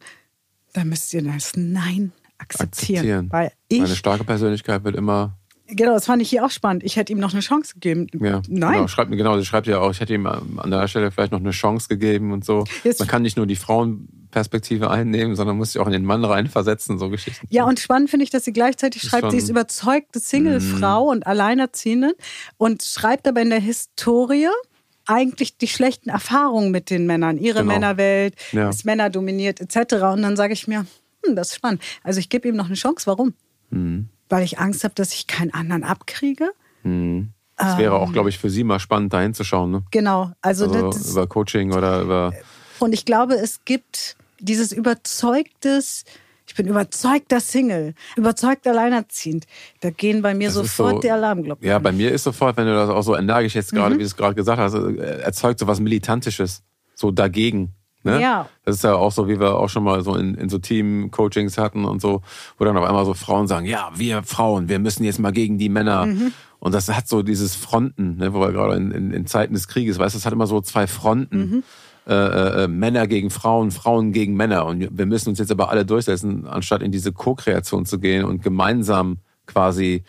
dann 0.73 0.89
müsst 0.89 1.13
ihr 1.13 1.23
das 1.23 1.53
Nein 1.55 2.11
akzeptieren. 2.37 2.99
Akzeptieren. 2.99 3.31
Weil 3.31 3.51
ich, 3.67 3.81
Eine 3.81 3.95
starke 3.95 4.23
Persönlichkeit 4.23 4.83
wird 4.83 4.95
immer. 4.95 5.37
Genau, 5.75 5.93
das 5.93 6.05
fand 6.05 6.21
ich 6.21 6.29
hier 6.29 6.45
auch 6.45 6.51
spannend. 6.51 6.83
Ich 6.83 6.95
hätte 6.95 7.11
ihm 7.13 7.19
noch 7.19 7.33
eine 7.33 7.41
Chance 7.41 7.73
gegeben. 7.75 8.07
Ja, 8.19 8.41
Nein. 8.47 8.73
Genau, 8.73 8.87
schreibt, 8.87 9.11
genau, 9.11 9.37
sie 9.39 9.45
schreibt 9.45 9.67
ja 9.67 9.79
auch, 9.79 9.91
ich 9.91 9.99
hätte 9.99 10.13
ihm 10.13 10.25
an 10.27 10.69
der 10.71 10.87
Stelle 10.87 11.11
vielleicht 11.11 11.31
noch 11.31 11.39
eine 11.39 11.51
Chance 11.51 11.87
gegeben 11.89 12.31
und 12.31 12.45
so. 12.45 12.65
Jetzt- 12.83 12.99
Man 12.99 13.07
kann 13.07 13.21
nicht 13.21 13.37
nur 13.37 13.45
die 13.47 13.55
Frauenperspektive 13.55 14.89
einnehmen, 14.89 15.35
sondern 15.35 15.57
muss 15.57 15.73
sich 15.73 15.81
auch 15.81 15.87
in 15.87 15.93
den 15.93 16.05
Mann 16.05 16.23
reinversetzen, 16.23 16.97
so 16.99 17.09
Geschichten. 17.09 17.45
Ja, 17.49 17.65
und 17.65 17.79
spannend 17.79 18.09
finde 18.09 18.23
ich, 18.23 18.29
dass 18.29 18.45
sie 18.45 18.53
gleichzeitig 18.53 19.01
schreibt, 19.01 19.31
sie 19.31 19.37
ist 19.37 19.49
überzeugte 19.49 20.19
Singlefrau 20.19 21.09
und 21.09 21.27
Alleinerziehende 21.27 22.15
und 22.57 22.83
schreibt 22.83 23.27
aber 23.27 23.41
in 23.41 23.49
der 23.49 23.59
Historie 23.59 24.47
eigentlich 25.07 25.57
die 25.57 25.67
schlechten 25.67 26.09
Erfahrungen 26.09 26.71
mit 26.71 26.89
den 26.89 27.05
Männern, 27.05 27.37
ihre 27.37 27.59
Genau. 27.59 27.73
Männerwelt, 27.73 28.35
Ja. 28.51 28.69
ist 28.69 28.85
Männer 28.85 29.09
dominiert 29.09 29.59
etc. 29.59 29.93
Und 30.13 30.21
dann 30.21 30.37
sage 30.37 30.53
ich 30.53 30.67
mir, 30.67 30.85
hm, 31.25 31.35
das 31.35 31.49
ist 31.49 31.55
spannend. 31.55 31.81
Also 32.03 32.19
ich 32.19 32.29
gebe 32.29 32.47
ihm 32.47 32.55
noch 32.55 32.67
eine 32.67 32.75
Chance. 32.75 33.07
Warum? 33.07 33.33
Mhm. 33.71 34.09
Weil 34.31 34.43
ich 34.43 34.57
Angst 34.59 34.83
habe, 34.85 34.93
dass 34.95 35.13
ich 35.13 35.27
keinen 35.27 35.53
anderen 35.53 35.83
abkriege. 35.83 36.51
Das 36.83 37.77
wäre 37.77 37.93
auch, 37.99 38.11
glaube 38.11 38.29
ich, 38.29 38.39
für 38.39 38.49
sie 38.49 38.63
mal 38.63 38.79
spannend, 38.79 39.13
da 39.13 39.21
hinzuschauen. 39.21 39.69
Ne? 39.71 39.83
Genau. 39.91 40.31
Also, 40.41 40.65
Also 40.65 40.89
das, 40.91 41.11
über 41.11 41.27
Coaching 41.27 41.73
oder 41.73 42.01
über. 42.01 42.33
und 42.79 42.93
ich 42.93 43.05
glaube, 43.05 43.35
es 43.35 43.63
gibt 43.65 44.15
dieses 44.39 44.71
überzeugtes, 44.71 46.05
ich 46.47 46.55
bin 46.55 46.67
überzeugter 46.67 47.39
Single, 47.39 47.93
überzeugt 48.15 48.65
alleinerziehend. 48.67 49.45
Da 49.81 49.89
gehen 49.91 50.21
bei 50.21 50.33
mir 50.33 50.47
Das 50.47 50.55
sofort 50.55 50.95
so- 50.95 50.99
die 51.01 51.11
Alarmglocken. 51.11 51.67
Ja, 51.67 51.75
an. 51.77 51.83
bei 51.83 51.91
mir 51.91 52.11
ist 52.11 52.23
sofort, 52.23 52.57
wenn 52.57 52.65
du 52.65 52.73
das 52.73 52.89
auch 52.89 53.03
so 53.03 53.15
energisch 53.15 53.53
jetzt 53.55 53.73
Mhm. 53.73 53.77
gerade, 53.77 53.95
wie 53.95 53.99
du 53.99 54.05
es 54.05 54.15
gerade 54.15 54.33
gesagt 54.35 54.59
hast, 54.59 54.73
äh, 54.73 55.19
erzeugt 55.21 55.59
so 55.59 55.67
was 55.67 55.79
Militantisches, 55.79 56.63
so 56.95 57.11
dagegen. 57.11 57.73
Ne? 58.03 58.21
Ja. 58.21 58.47
Das 58.65 58.75
ist 58.75 58.83
ja 58.83 58.95
auch 58.95 59.11
so, 59.11 59.27
wie 59.27 59.39
wir 59.39 59.57
auch 59.57 59.69
schon 59.69 59.83
mal 59.83 60.03
so 60.03 60.15
in, 60.15 60.35
in 60.35 60.49
so 60.49 60.57
Team-Coachings 60.57 61.57
hatten 61.57 61.85
und 61.85 62.01
so, 62.01 62.21
wo 62.57 62.65
dann 62.65 62.77
auf 62.77 62.85
einmal 62.85 63.05
so 63.05 63.13
Frauen 63.13 63.47
sagen, 63.47 63.65
ja, 63.65 63.91
wir 63.95 64.23
Frauen, 64.23 64.69
wir 64.69 64.79
müssen 64.79 65.03
jetzt 65.03 65.19
mal 65.19 65.31
gegen 65.31 65.57
die 65.57 65.69
Männer. 65.69 66.07
Mhm. 66.07 66.33
Und 66.59 66.73
das 66.73 66.89
hat 66.89 67.07
so 67.07 67.23
dieses 67.23 67.55
Fronten, 67.55 68.17
ne, 68.17 68.33
wo 68.33 68.39
wir 68.39 68.51
gerade 68.51 68.75
in, 68.75 68.91
in, 68.91 69.11
in 69.11 69.25
Zeiten 69.25 69.53
des 69.53 69.67
Krieges, 69.67 69.97
weißt 69.97 70.15
du, 70.15 70.19
das 70.19 70.25
hat 70.25 70.33
immer 70.33 70.47
so 70.47 70.61
zwei 70.61 70.87
Fronten. 70.87 71.37
Mhm. 71.37 71.63
Äh, 72.07 72.13
äh, 72.13 72.63
äh, 72.63 72.67
Männer 72.67 73.05
gegen 73.05 73.29
Frauen, 73.29 73.69
Frauen 73.69 74.11
gegen 74.11 74.33
Männer. 74.35 74.65
Und 74.65 74.97
wir 74.97 75.05
müssen 75.05 75.29
uns 75.29 75.37
jetzt 75.37 75.51
aber 75.51 75.69
alle 75.69 75.85
durchsetzen, 75.85 76.47
anstatt 76.47 76.81
in 76.81 76.91
diese 76.91 77.13
Co-Kreation 77.13 77.85
zu 77.85 77.99
gehen 77.99 78.25
und 78.25 78.41
gemeinsam 78.41 79.19
quasi 79.45 80.03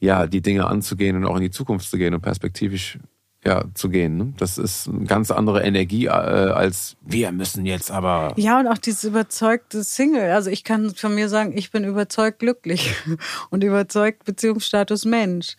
ja 0.00 0.26
die 0.26 0.42
Dinge 0.42 0.66
anzugehen 0.66 1.16
und 1.16 1.24
auch 1.24 1.36
in 1.36 1.42
die 1.42 1.50
Zukunft 1.50 1.88
zu 1.88 1.98
gehen 1.98 2.14
und 2.14 2.20
perspektivisch 2.20 2.98
ja 3.46 3.64
zu 3.74 3.88
gehen. 3.88 4.16
Ne? 4.16 4.32
Das 4.36 4.58
ist 4.58 4.88
eine 4.88 5.04
ganz 5.04 5.30
andere 5.30 5.62
Energie 5.62 6.06
äh, 6.06 6.10
als 6.10 6.96
wir 7.00 7.32
müssen 7.32 7.64
jetzt 7.64 7.90
aber. 7.90 8.34
Ja, 8.36 8.60
und 8.60 8.66
auch 8.66 8.78
dieses 8.78 9.04
überzeugte 9.04 9.84
Single. 9.84 10.30
Also 10.30 10.50
ich 10.50 10.64
kann 10.64 10.94
von 10.94 11.14
mir 11.14 11.28
sagen, 11.28 11.56
ich 11.56 11.70
bin 11.70 11.84
überzeugt 11.84 12.40
glücklich 12.40 12.94
und 13.50 13.64
überzeugt 13.64 14.24
Beziehungsstatus 14.24 15.04
Mensch. 15.04 15.56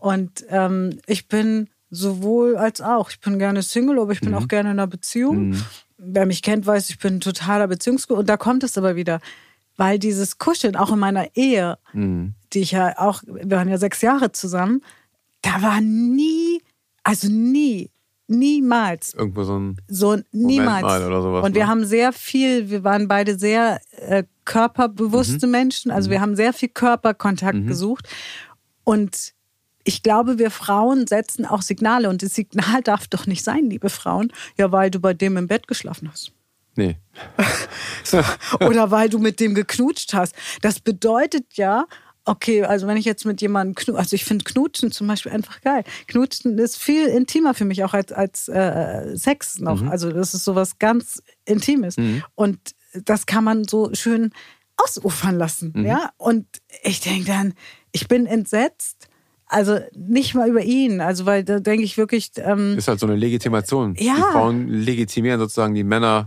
Und 0.00 0.44
ähm, 0.50 0.98
ich 1.06 1.28
bin 1.28 1.68
sowohl 1.90 2.56
als 2.56 2.80
auch. 2.80 3.10
Ich 3.10 3.20
bin 3.20 3.38
gerne 3.38 3.62
Single, 3.62 3.98
aber 3.98 4.12
ich 4.12 4.20
bin 4.20 4.34
auch 4.34 4.48
gerne 4.48 4.70
in 4.70 4.78
einer 4.78 4.86
Beziehung. 4.86 5.54
Wer 5.96 6.26
mich 6.26 6.42
kennt, 6.42 6.66
weiß, 6.66 6.90
ich 6.90 6.98
bin 6.98 7.16
ein 7.16 7.20
totaler 7.20 7.66
Beziehungs 7.68 8.06
Und 8.06 8.28
da 8.28 8.36
kommt 8.36 8.62
es 8.62 8.76
aber 8.76 8.96
wieder, 8.96 9.20
weil 9.76 9.98
dieses 9.98 10.38
Kuscheln, 10.38 10.76
auch 10.76 10.92
in 10.92 10.98
meiner 10.98 11.34
Ehe, 11.34 11.78
die 12.52 12.60
ich 12.60 12.72
ja 12.72 12.98
auch, 12.98 13.22
wir 13.26 13.50
waren 13.50 13.68
ja 13.68 13.78
sechs 13.78 14.02
Jahre 14.02 14.32
zusammen, 14.32 14.82
da 15.42 15.62
war 15.62 15.80
nie, 15.80 16.62
also 17.02 17.28
nie, 17.28 17.90
niemals 18.26 19.14
Irgendwo 19.14 19.44
so 19.44 19.58
ein 19.58 19.80
so 19.88 20.18
niemals. 20.32 20.82
mal 20.82 21.06
oder 21.06 21.22
sowas, 21.22 21.44
und 21.44 21.54
wir 21.54 21.64
ne? 21.64 21.68
haben 21.68 21.84
sehr 21.84 22.12
viel, 22.12 22.70
wir 22.70 22.84
waren 22.84 23.08
beide 23.08 23.38
sehr 23.38 23.80
äh, 23.92 24.24
körperbewusste 24.44 25.46
Mhm. 25.46 25.52
Menschen, 25.52 25.90
also 25.90 26.10
wir 26.10 26.20
haben 26.20 26.36
sehr 26.36 26.52
viel 26.52 26.68
Körperkontakt 26.68 27.66
gesucht. 27.66 28.08
Und 28.84 29.34
ich 29.84 30.02
glaube, 30.02 30.38
wir 30.38 30.50
Frauen 30.50 31.06
setzen 31.06 31.46
auch 31.46 31.62
Signale 31.62 32.08
und 32.08 32.22
das 32.22 32.34
Signal 32.34 32.82
darf 32.84 33.06
doch 33.08 33.26
nicht 33.26 33.44
sein, 33.44 33.70
liebe 33.70 33.90
Frauen, 33.90 34.32
ja, 34.56 34.70
weil 34.72 34.90
du 34.90 35.00
bei 35.00 35.14
dem 35.14 35.36
im 35.36 35.46
Bett 35.46 35.66
geschlafen 35.66 36.10
hast. 36.10 36.32
Nee. 36.76 36.96
Oder 38.60 38.90
weil 38.92 39.08
du 39.08 39.18
mit 39.18 39.40
dem 39.40 39.54
geknutscht 39.54 40.14
hast. 40.14 40.34
Das 40.62 40.78
bedeutet 40.78 41.46
ja, 41.54 41.86
okay, 42.28 42.62
also 42.62 42.86
wenn 42.86 42.96
ich 42.96 43.04
jetzt 43.04 43.24
mit 43.24 43.40
jemandem 43.40 43.74
knutsche, 43.74 43.98
also 43.98 44.14
ich 44.14 44.24
finde 44.24 44.44
Knutschen 44.44 44.92
zum 44.92 45.06
Beispiel 45.06 45.32
einfach 45.32 45.60
geil. 45.62 45.82
Knutschen 46.06 46.58
ist 46.58 46.76
viel 46.76 47.06
intimer 47.06 47.54
für 47.54 47.64
mich 47.64 47.82
auch 47.84 47.94
als, 47.94 48.12
als 48.12 48.48
äh, 48.48 49.16
Sex 49.16 49.58
noch. 49.58 49.82
Also 49.82 50.12
das 50.12 50.34
ist 50.34 50.44
sowas 50.44 50.78
ganz 50.78 51.22
Intimes. 51.46 51.96
Und 52.34 52.58
das 52.92 53.26
kann 53.26 53.44
man 53.44 53.64
so 53.64 53.90
schön 53.94 54.32
ausufern 54.76 55.36
lassen. 55.36 55.72
Ja? 55.84 56.10
Und 56.16 56.46
ich 56.82 57.00
denke 57.00 57.26
dann, 57.26 57.54
ich 57.92 58.08
bin 58.08 58.26
entsetzt. 58.26 59.08
Also 59.46 59.78
nicht 59.96 60.34
mal 60.34 60.46
über 60.50 60.62
ihn, 60.62 61.00
also 61.00 61.24
weil 61.24 61.42
da 61.42 61.58
denke 61.58 61.82
ich 61.82 61.96
wirklich, 61.96 62.32
ähm, 62.36 62.76
Ist 62.76 62.86
halt 62.86 63.00
so 63.00 63.06
eine 63.06 63.16
Legitimation. 63.16 63.94
Ja. 63.98 64.14
Die 64.14 64.20
Frauen 64.20 64.68
legitimieren 64.68 65.40
sozusagen 65.40 65.74
die 65.74 65.84
Männer. 65.84 66.26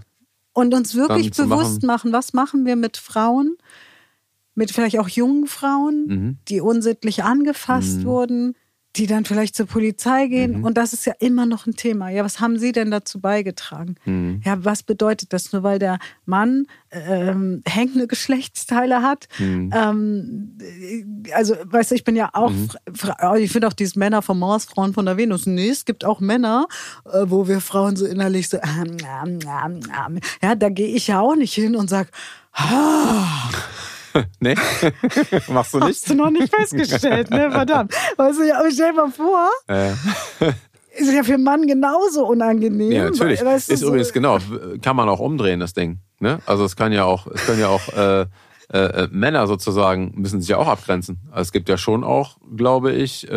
und 0.53 0.73
uns 0.73 0.95
wirklich 0.95 1.29
bewusst 1.29 1.83
machen. 1.83 2.11
was 2.11 2.33
machen 2.33 2.65
wir 2.65 2.75
mit 2.75 2.97
Frauen, 2.97 3.57
mit 4.55 4.71
vielleicht 4.71 4.99
auch 4.99 5.07
jungen 5.09 5.47
Frauen, 5.47 6.05
Mhm. 6.07 6.37
die 6.49 6.61
unsittlich 6.61 7.23
angefasst 7.23 8.03
wurden, 8.05 8.53
die 8.97 9.07
dann 9.07 9.23
vielleicht 9.23 9.55
zur 9.55 9.67
Polizei 9.67 10.27
gehen. 10.27 10.57
Mhm. 10.57 10.63
Und 10.65 10.77
das 10.77 10.91
ist 10.91 11.05
ja 11.05 11.13
immer 11.19 11.45
noch 11.45 11.65
ein 11.65 11.77
Thema. 11.77 12.09
Ja, 12.09 12.25
was 12.25 12.41
haben 12.41 12.59
Sie 12.59 12.73
denn 12.73 12.91
dazu 12.91 13.21
beigetragen? 13.21 13.95
Mhm. 14.03 14.41
Ja, 14.43 14.65
was 14.65 14.83
bedeutet 14.83 15.31
das? 15.31 15.53
Nur 15.53 15.63
weil 15.63 15.79
der 15.79 15.97
Mann 16.25 16.65
ähm, 16.91 17.61
hängende 17.65 18.05
Geschlechtsteile 18.07 19.01
hat. 19.01 19.29
Mhm. 19.39 19.71
Ähm, 19.73 20.57
also, 21.33 21.55
weißt 21.63 21.91
du, 21.91 21.95
ich 21.95 22.03
bin 22.03 22.17
ja 22.17 22.31
auch, 22.33 22.51
Fra- 22.93 23.37
ich 23.37 23.49
finde 23.53 23.69
auch 23.69 23.73
dieses 23.73 23.95
Männer 23.95 24.21
vom 24.21 24.39
Mars, 24.39 24.65
Frauen 24.65 24.93
von 24.93 25.05
der 25.05 25.15
Venus. 25.15 25.45
Nee, 25.45 25.69
es 25.69 25.85
gibt 25.85 26.03
auch 26.03 26.19
Männer, 26.19 26.65
äh, 27.05 27.23
wo 27.27 27.47
wir 27.47 27.61
Frauen 27.61 27.95
so 27.95 28.05
innerlich 28.05 28.49
so, 28.49 28.57
ähm, 28.57 28.97
ähm, 29.25 29.39
ähm, 29.65 29.79
ähm. 30.05 30.19
ja, 30.43 30.53
da 30.55 30.67
gehe 30.67 30.89
ich 30.93 31.07
ja 31.07 31.21
auch 31.21 31.37
nicht 31.37 31.53
hin 31.53 31.77
und 31.77 31.89
sag, 31.89 32.09
Nee? 34.39 34.55
Machst 35.49 35.73
du 35.73 35.79
nicht? 35.79 35.87
hast 35.89 36.09
du 36.09 36.15
noch 36.15 36.29
nicht 36.31 36.53
festgestellt, 36.53 37.29
ne? 37.29 37.51
Verdammt. 37.51 37.93
Weißt 38.17 38.39
du, 38.39 38.43
ja, 38.47 38.59
aber 38.59 38.71
stell 38.71 38.91
dir 38.91 38.97
mal 38.97 39.11
vor, 39.11 39.49
Äh, 39.67 39.91
ist 40.97 41.13
ja 41.13 41.23
für 41.23 41.35
einen 41.35 41.43
Mann 41.43 41.65
genauso 41.67 42.25
unangenehm. 42.27 42.91
Ja, 42.91 43.03
natürlich. 43.05 43.43
Weißt 43.43 43.69
du, 43.69 43.73
ist 43.73 43.79
so- 43.79 43.87
übrigens 43.87 44.11
genau, 44.13 44.37
kann 44.81 44.95
man 44.95 45.07
auch 45.09 45.19
umdrehen, 45.19 45.59
das 45.59 45.73
Ding. 45.73 45.99
Ne? 46.19 46.39
Also 46.45 46.65
es 46.65 46.75
kann 46.75 46.91
ja 46.91 47.05
auch, 47.05 47.27
es 47.27 47.45
können 47.45 47.59
ja 47.61 47.69
auch 47.69 47.87
äh, 47.93 48.21
äh, 48.73 48.77
äh, 49.03 49.07
Männer 49.11 49.47
sozusagen 49.47 50.13
müssen 50.15 50.41
sich 50.41 50.49
ja 50.49 50.57
auch 50.57 50.67
abgrenzen. 50.67 51.19
Also 51.31 51.41
es 51.43 51.51
gibt 51.51 51.69
ja 51.69 51.77
schon 51.77 52.03
auch, 52.03 52.37
glaube 52.55 52.91
ich, 52.93 53.29
äh, 53.29 53.35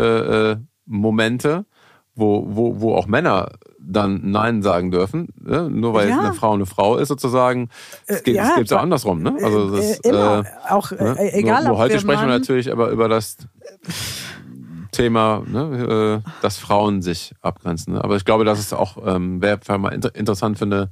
äh, 0.53 0.57
Momente, 0.87 1.65
wo, 2.15 2.45
wo, 2.49 2.81
wo 2.81 2.95
auch 2.95 3.07
Männer 3.07 3.51
dann 3.87 4.21
Nein 4.31 4.63
sagen 4.63 4.91
dürfen, 4.91 5.29
ne? 5.39 5.69
nur 5.69 5.93
weil 5.95 6.09
Ja. 6.09 6.21
eine 6.21 6.33
Frau 6.33 6.53
eine 6.55 6.67
Frau 6.67 6.97
ist 6.97 7.09
sozusagen. 7.09 7.69
Es 8.07 8.23
geht 8.23 8.37
ja, 8.37 8.51
es 8.51 8.55
gibt's 8.57 8.73
auch 8.73 8.81
andersrum, 8.81 9.23
ne? 9.23 9.37
Also 9.43 9.77
das, 9.77 9.99
äh, 10.01 10.09
immer, 10.09 10.45
auch 10.71 10.91
äh, 10.93 11.03
ne? 11.03 11.33
egal 11.35 11.63
nur, 11.65 11.73
nur 11.73 11.79
heute 11.79 11.95
wir 11.95 12.01
sprechen 12.01 12.23
wir 12.23 12.29
Mann, 12.29 12.41
natürlich 12.41 12.73
aber 12.73 12.89
über 12.89 13.09
das 13.09 13.37
Thema, 14.93 15.43
ne, 15.47 16.23
äh, 16.25 16.31
dass 16.41 16.59
Frauen 16.59 17.03
sich 17.03 17.35
abgrenzen. 17.43 17.95
Ne? 17.95 18.05
Aber 18.05 18.17
ich 18.17 18.25
glaube, 18.25 18.45
das 18.45 18.59
ist 18.59 18.73
auch 18.73 18.97
ähm, 19.05 19.43
wäre 19.43 19.59
mal 19.79 19.93
inter 19.93 20.15
interessant 20.15 20.57
für 20.59 20.65
eine 20.65 20.91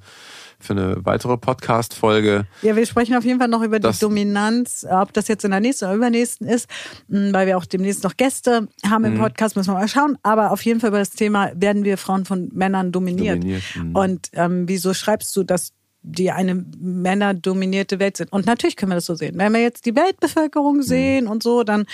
für 0.63 0.73
eine 0.75 0.97
weitere 1.05 1.37
Podcast-Folge. 1.37 2.47
Ja, 2.63 2.77
wir 2.77 2.87
sprechen 2.87 3.15
auf 3.17 3.25
jeden 3.25 3.39
Fall 3.39 3.49
noch 3.49 3.63
über 3.63 3.79
die 3.81 3.89
Dominanz, 3.99 4.87
ob 4.89 5.13
das 5.13 5.29
jetzt 5.29 5.45
in 5.45 5.51
der 5.51 5.61
nächsten 5.61 5.85
oder 5.87 5.95
übernächsten 5.95 6.47
ist, 6.47 6.69
mh, 7.09 7.33
weil 7.33 7.47
wir 7.47 7.59
auch 7.59 7.65
demnächst 7.65 8.05
noch 8.05 8.17
Gäste 8.17 8.69
haben 8.89 9.03
Mhm. 9.03 9.13
im 9.15 9.19
Podcast, 9.19 9.57
müssen 9.57 9.71
wir 9.71 9.79
mal 9.81 9.89
schauen. 9.89 10.17
Aber 10.23 10.51
auf 10.53 10.63
jeden 10.65 10.81
Fall 10.81 10.89
über 10.91 10.99
das 10.99 11.11
Thema, 11.11 11.51
werden 11.55 11.85
wir 11.85 11.99
Frauen 11.99 12.25
von 12.25 12.49
Männern 12.53 12.93
dominiert? 12.93 13.39
Dominiert, 13.43 13.63
mhm. 13.77 13.97
Und 13.97 14.29
ähm, 14.35 14.69
wieso 14.69 14.95
schreibst 14.95 15.35
du, 15.37 15.43
dass 15.43 15.73
die 16.03 16.31
eine 16.33 16.55
männerdominierte 16.79 17.99
Welt 17.99 18.17
sind? 18.17 18.33
Und 18.33 18.47
natürlich 18.47 18.77
können 18.77 18.91
wir 18.93 18.97
das 18.97 19.07
so 19.07 19.15
sehen. 19.15 19.35
Wenn 19.37 19.53
wir 19.53 19.61
jetzt 19.63 19.87
die 19.87 19.95
Weltbevölkerung 19.95 20.79
Mhm. 20.79 20.83
sehen 20.83 21.27
und 21.29 21.43
so, 21.43 21.63
dann 21.63 21.87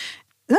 ne? 0.48 0.56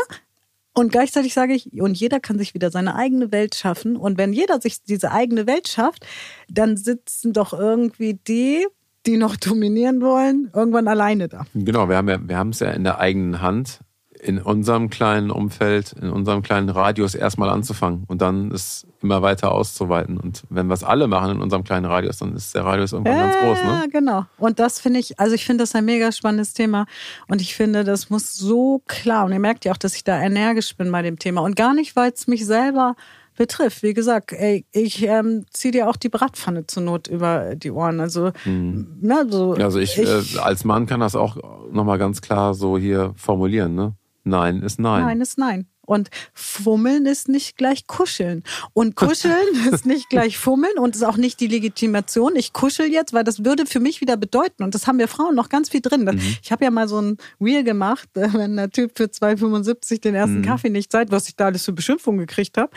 Und 0.80 0.94
gleichzeitig 0.94 1.34
sage 1.34 1.54
ich, 1.54 1.74
und 1.74 2.00
jeder 2.00 2.22
kann 2.22 2.38
sich 2.38 2.54
wieder 2.54 2.72
seine 2.72 2.96
eigene 2.96 3.34
Welt 3.34 3.54
schaffen. 3.54 3.98
Und 3.98 4.18
wenn 4.18 4.32
jeder 4.32 4.62
sich 4.62 4.82
diese 4.82 5.12
eigene 5.12 5.46
Welt 5.46 5.68
schafft, 5.68 6.06
dann 6.48 6.78
sitzen 6.78 7.34
doch 7.34 7.52
irgendwie 7.52 8.13
die, 8.13 8.65
die 9.06 9.18
noch 9.18 9.36
dominieren 9.36 10.00
wollen, 10.02 10.50
irgendwann 10.56 10.88
alleine 10.88 11.28
da. 11.28 11.46
Genau, 11.54 11.89
wir 11.89 11.98
haben 11.98 12.08
ja, 12.08 12.18
wir 12.26 12.38
haben 12.38 12.52
es 12.52 12.62
ja 12.62 12.72
in 12.72 12.86
der 12.86 12.98
eigenen 12.98 13.42
Hand, 13.42 13.82
in 14.19 14.39
unserem 14.41 14.89
kleinen 14.89 15.32
Umfeld, 15.32 15.93
in 15.93 16.10
unserem 16.10 16.41
kleinen 16.41 16.69
Radius 16.69 17.15
erstmal 17.15 17.49
anzufangen 17.49 18.03
und 18.08 18.21
dann 18.21 18.51
es 18.51 18.86
immer 19.01 19.21
weiter 19.21 19.51
auszuweiten. 19.51 20.17
Und 20.17 20.43
wenn 20.49 20.67
wir 20.67 20.73
es 20.73 20.84
alle 20.84 21.08
machen 21.08 21.32
in 21.38 21.41
unserem 21.41 21.63
kleinen 21.63 21.86
Radius, 21.86 22.17
dann 22.17 22.36
ist 22.36 22.53
der 22.53 22.65
Radius 22.65 22.91
irgendwann 22.91 23.17
ganz 23.17 23.36
groß, 23.38 23.58
Ja, 23.63 23.79
ne? 23.79 23.89
genau. 23.89 24.25
Und 24.38 24.60
das 24.60 24.79
finde 24.79 24.99
ich, 24.99 25.19
also 25.19 25.36
ich 25.36 25.45
finde 25.45 25.63
das 25.63 25.73
ein 25.75 25.86
mega 25.86 26.12
spannendes 26.12 26.53
Thema. 26.53 26.86
Und 27.27 27.41
ich 27.41 27.55
finde, 27.55 27.84
das 27.84 28.10
muss 28.10 28.36
so 28.36 28.82
klar. 28.88 29.25
Und 29.25 29.32
ihr 29.32 29.39
merkt 29.39 29.65
ja 29.65 29.71
auch, 29.71 29.77
dass 29.77 29.95
ich 29.95 30.03
da 30.03 30.21
energisch 30.21 30.75
bin 30.75 30.91
bei 30.91 31.01
dem 31.01 31.17
Thema. 31.17 31.41
Und 31.41 31.55
gar 31.55 31.73
nicht, 31.73 31.95
weil 31.95 32.12
es 32.12 32.27
mich 32.27 32.45
selber 32.45 32.95
betrifft. 33.38 33.84
Wie 33.84 33.93
gesagt, 33.93 34.34
ey, 34.34 34.65
ich 34.73 35.01
ähm, 35.03 35.45
ziehe 35.51 35.71
dir 35.71 35.88
auch 35.89 35.95
die 35.95 36.10
Bratpfanne 36.10 36.67
zur 36.67 36.84
Not 36.84 37.08
über 37.08 37.55
die 37.55 37.71
Ohren. 37.71 38.01
Also, 38.01 38.32
ne, 38.45 39.25
so, 39.29 39.55
Mhm. 39.55 39.62
Also 39.63 39.79
ich, 39.79 39.97
äh, 39.97 40.39
als 40.39 40.65
Mann 40.65 40.86
kann 40.88 40.99
das 40.99 41.15
auch 41.15 41.38
nochmal 41.71 41.97
ganz 41.97 42.21
klar 42.21 42.53
so 42.53 42.77
hier 42.77 43.13
formulieren, 43.15 43.75
ne? 43.75 43.93
Nein 44.30 44.62
ist 44.62 44.80
nein. 44.80 45.02
Nein 45.06 45.22
ist 45.22 45.38
nein. 45.38 45.68
Und 45.86 46.10
Fummeln 46.36 47.08
ist 47.08 47.30
nicht 47.30 47.58
gleich 47.58 47.88
Kuscheln. 47.88 48.44
Und 48.74 48.96
Kuscheln 48.96 49.34
ist 49.74 49.88
nicht 49.88 50.08
gleich 50.10 50.38
Fummeln 50.38 50.78
und 50.78 50.96
ist 50.96 51.02
auch 51.04 51.18
nicht 51.18 51.39
die 51.39 51.48
Legitimation. 51.48 52.36
Ich 52.36 52.54
kuschel 52.54 52.92
jetzt, 52.92 53.12
weil 53.12 53.24
das 53.24 53.44
würde 53.44 53.65
für 53.65 53.80
mich 53.80 54.00
wieder 54.00 54.15
bedeuten. 54.15 54.62
Und 54.63 54.76
das 54.76 54.86
haben 54.86 55.00
wir 55.00 55.08
Frauen 55.08 55.34
noch 55.34 55.50
ganz 55.50 55.70
viel 55.70 55.82
drin. 55.82 56.06
Das- 56.06 56.15
Ich 56.44 56.52
habe 56.52 56.63
ja 56.63 56.70
mal 56.70 56.88
so 56.88 57.02
ein 57.02 57.18
Reel 57.42 57.63
gemacht, 57.63 58.08
äh, 58.15 58.30
wenn 58.34 58.56
der 58.56 58.70
Typ 58.70 58.92
für 58.96 59.06
2,75 59.10 60.00
den 60.02 60.13
ersten 60.13 60.44
Kaffee 60.44 60.70
nicht 60.70 60.92
zahlt, 60.92 61.10
was 61.12 61.28
ich 61.28 61.36
da 61.36 61.48
alles 61.48 61.65
für 61.65 61.74
Beschimpfungen 61.74 62.20
gekriegt 62.20 62.58
habe. 62.60 62.70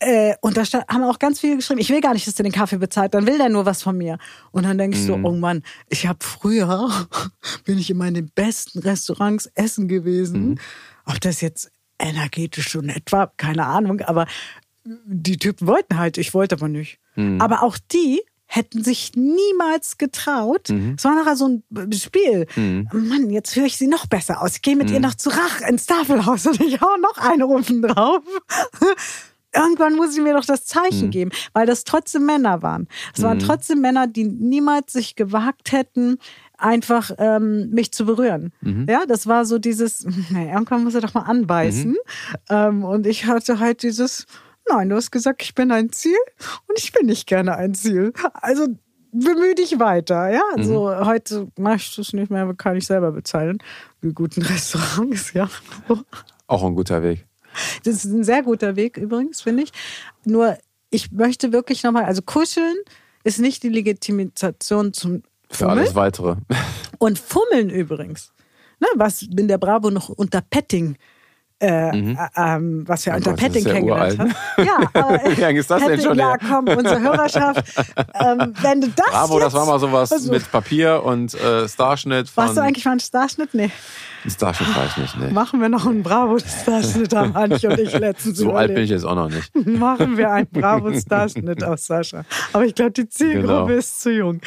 Äh, 0.00 0.34
und 0.40 0.56
da 0.56 0.64
stand, 0.64 0.86
haben 0.88 1.02
auch 1.02 1.18
ganz 1.18 1.40
viele 1.40 1.56
geschrieben, 1.56 1.80
ich 1.80 1.90
will 1.90 2.00
gar 2.00 2.14
nicht, 2.14 2.26
dass 2.26 2.34
der 2.34 2.44
den 2.44 2.52
Kaffee 2.52 2.78
bezahlt, 2.78 3.14
dann 3.14 3.26
will 3.26 3.36
der 3.38 3.48
nur 3.48 3.66
was 3.66 3.82
von 3.82 3.96
mir. 3.98 4.18
Und 4.52 4.64
dann 4.64 4.78
denke 4.78 4.96
ich 4.96 5.04
so, 5.04 5.14
oh 5.14 5.32
Mann, 5.32 5.62
ich 5.88 6.06
habe 6.06 6.18
früher, 6.22 6.88
bin 7.64 7.78
ich 7.78 7.90
immer 7.90 8.06
in 8.06 8.14
den 8.14 8.28
besten 8.30 8.78
Restaurants 8.78 9.50
essen 9.54 9.88
gewesen. 9.88 10.60
Ob 11.04 11.20
das 11.20 11.40
jetzt 11.40 11.70
energetisch 11.98 12.68
schon 12.68 12.88
etwa, 12.90 13.32
keine 13.36 13.66
Ahnung, 13.66 14.00
aber 14.02 14.26
die 14.84 15.36
Typen 15.36 15.66
wollten 15.66 15.98
halt, 15.98 16.16
ich 16.16 16.32
wollte 16.32 16.54
aber 16.54 16.68
nicht. 16.68 16.98
Aber 17.40 17.62
auch 17.64 17.76
die 17.92 18.22
hätten 18.46 18.82
sich 18.84 19.12
niemals 19.16 19.98
getraut. 19.98 20.70
Es 20.96 21.04
war 21.04 21.14
nachher 21.16 21.36
so 21.36 21.48
ein 21.48 21.92
Spiel. 21.92 22.46
Mann, 22.92 23.28
jetzt 23.30 23.54
höre 23.56 23.66
ich 23.66 23.76
sie 23.76 23.88
noch 23.88 24.06
besser 24.06 24.40
aus. 24.40 24.54
Ich 24.54 24.62
gehe 24.62 24.76
mit 24.76 24.90
ihr 24.90 25.00
noch 25.00 25.14
zu 25.16 25.28
Rach 25.30 25.60
ins 25.68 25.84
Tafelhaus 25.86 26.46
und 26.46 26.60
ich 26.60 26.80
hau 26.80 26.96
noch 26.98 27.18
einen 27.18 27.42
Rufen 27.42 27.82
drauf. 27.82 28.22
Irgendwann 29.54 29.96
muss 29.96 30.14
ich 30.16 30.22
mir 30.22 30.34
doch 30.34 30.44
das 30.44 30.66
Zeichen 30.66 31.10
geben, 31.10 31.30
weil 31.54 31.66
das 31.66 31.84
trotzdem 31.84 32.26
Männer 32.26 32.62
waren. 32.62 32.86
Es 33.14 33.22
waren 33.22 33.38
trotzdem 33.38 33.80
Männer, 33.80 34.06
die 34.06 34.24
niemals 34.24 34.92
sich 34.92 35.16
gewagt 35.16 35.72
hätten, 35.72 36.18
einfach 36.58 37.10
ähm, 37.18 37.70
mich 37.70 37.92
zu 37.92 38.04
berühren. 38.04 38.52
Ja, 38.88 39.06
das 39.06 39.26
war 39.26 39.44
so 39.44 39.58
dieses, 39.58 40.04
naja, 40.30 40.52
irgendwann 40.52 40.84
muss 40.84 40.94
er 40.94 41.00
doch 41.00 41.14
mal 41.14 41.22
anbeißen. 41.22 41.96
Ähm, 42.50 42.84
und 42.84 43.06
ich 43.06 43.26
hatte 43.26 43.58
halt 43.58 43.82
dieses, 43.82 44.26
nein, 44.68 44.88
du 44.90 44.96
hast 44.96 45.10
gesagt, 45.10 45.42
ich 45.42 45.54
bin 45.54 45.72
ein 45.72 45.92
Ziel 45.92 46.18
und 46.66 46.78
ich 46.78 46.92
bin 46.92 47.06
nicht 47.06 47.26
gerne 47.26 47.56
ein 47.56 47.74
Ziel. 47.74 48.12
Also 48.34 48.66
bemühe 49.12 49.54
dich 49.54 49.78
weiter. 49.78 50.30
Ja, 50.30 50.42
also 50.56 50.94
heute 51.06 51.48
mache 51.56 51.76
ich 51.76 51.96
das 51.96 52.12
nicht 52.12 52.30
mehr, 52.30 52.52
kann 52.54 52.76
ich 52.76 52.86
selber 52.86 53.12
bezahlen. 53.12 53.58
Die 54.02 54.12
guten 54.12 54.42
Restaurants, 54.52 55.32
ja. 55.32 55.48
Auch 56.46 56.64
ein 56.64 56.74
guter 56.74 57.02
Weg. 57.02 57.27
Das 57.84 57.96
ist 57.96 58.04
ein 58.04 58.24
sehr 58.24 58.42
guter 58.42 58.76
Weg 58.76 58.96
übrigens, 58.96 59.40
finde 59.40 59.64
ich. 59.64 59.72
Nur 60.24 60.58
ich 60.90 61.12
möchte 61.12 61.52
wirklich 61.52 61.82
nochmal, 61.82 62.04
also 62.04 62.22
kuscheln 62.22 62.76
ist 63.24 63.40
nicht 63.40 63.62
die 63.62 63.68
Legitimation 63.68 64.92
zum 64.92 65.22
Für 65.50 65.64
Fummeln. 65.64 65.78
alles 65.78 65.94
Weitere. 65.94 66.36
Und 66.98 67.18
Fummeln 67.18 67.70
übrigens, 67.70 68.32
ne, 68.80 68.86
was 68.96 69.22
in 69.22 69.48
der 69.48 69.58
Bravo 69.58 69.90
noch 69.90 70.08
unter 70.08 70.40
Petting, 70.40 70.96
äh, 71.60 71.88
äh, 71.90 72.16
ähm, 72.36 72.84
was 72.86 73.04
wir 73.06 73.14
unter 73.14 73.30
Gott, 73.30 73.40
Petting 73.40 73.66
ja 73.66 73.72
kennengelernt 73.72 74.18
uralt. 74.18 74.34
haben. 74.56 74.64
Ja, 74.64 74.78
aber, 75.02 75.36
Wie 75.36 75.40
lange 75.40 75.58
ist 75.60 75.70
das 75.70 75.80
denn 75.80 75.88
Petting, 75.90 76.04
schon 76.06 76.18
Ja, 76.18 76.36
komm, 76.38 76.68
unsere 76.68 77.00
Hörerschaft. 77.00 77.64
ähm, 78.14 78.54
wenn 78.62 78.80
du 78.80 78.88
das 78.94 79.06
Bravo, 79.10 79.34
jetzt, 79.34 79.44
das 79.46 79.54
war 79.54 79.66
mal 79.66 79.80
sowas 79.80 80.12
also, 80.12 80.32
mit 80.32 80.50
Papier 80.52 81.02
und 81.04 81.34
äh, 81.34 81.68
Starschnitt. 81.68 82.28
Von, 82.28 82.44
Warst 82.44 82.56
du 82.56 82.60
eigentlich 82.62 82.84
mal 82.84 82.92
ein 82.92 83.00
Starschnitt? 83.00 83.54
Nee. 83.54 83.70
Ein 84.24 84.30
Starschnitt 84.30 84.76
war 84.76 84.86
ich 84.86 84.96
nicht, 84.96 85.18
ne. 85.18 85.30
Machen 85.30 85.60
wir 85.60 85.68
noch 85.68 85.86
einen 85.86 86.02
Bravo-Starschnitt, 86.02 87.14
haben 87.14 87.34
Anche 87.36 87.68
und 87.70 87.78
ich 87.78 87.92
letztens 87.98 88.38
So 88.38 88.52
alt 88.52 88.74
bin 88.74 88.84
ich 88.84 88.90
jetzt 88.90 89.04
auch 89.04 89.14
noch 89.14 89.28
nicht. 89.28 89.54
machen 89.66 90.16
wir 90.16 90.30
einen 90.30 90.48
Bravo-Starschnitt 90.50 91.62
aus 91.64 91.86
Sascha. 91.86 92.24
Aber 92.52 92.64
ich 92.64 92.74
glaube, 92.74 92.92
die 92.92 93.08
Zielgruppe 93.08 93.48
Genau. 93.48 93.66
ist 93.68 94.00
zu 94.00 94.10
jung. 94.12 94.40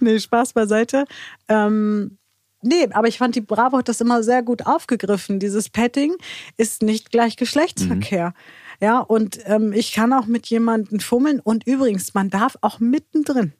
Nee, 0.00 0.18
Spaß 0.18 0.52
beiseite. 0.52 1.04
Ähm, 1.48 2.18
nee, 2.62 2.88
aber 2.92 3.08
ich 3.08 3.18
fand, 3.18 3.34
die 3.34 3.40
Bravo 3.40 3.78
hat 3.78 3.88
das 3.88 4.00
immer 4.00 4.22
sehr 4.22 4.42
gut 4.42 4.66
aufgegriffen. 4.66 5.38
Dieses 5.38 5.68
Petting 5.68 6.14
ist 6.56 6.82
nicht 6.82 7.10
gleich 7.10 7.36
Geschlechtsverkehr. 7.36 8.34
Ja, 8.80 9.00
und 9.00 9.40
ähm, 9.46 9.72
ich 9.72 9.92
kann 9.92 10.12
auch 10.12 10.26
mit 10.26 10.46
jemandem 10.46 11.00
fummeln. 11.00 11.40
Und 11.40 11.66
übrigens, 11.66 12.14
man 12.14 12.30
darf 12.30 12.56
auch 12.60 12.78
mittendrin. 12.78 13.52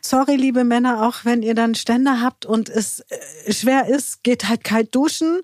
Sorry, 0.00 0.36
liebe 0.36 0.64
Männer, 0.64 1.06
auch 1.06 1.24
wenn 1.24 1.42
ihr 1.42 1.54
dann 1.54 1.74
Ständer 1.74 2.20
habt 2.22 2.46
und 2.46 2.68
es 2.68 3.00
äh, 3.00 3.52
schwer 3.52 3.88
ist, 3.88 4.22
geht 4.22 4.48
halt 4.48 4.64
kalt 4.64 4.94
duschen. 4.94 5.40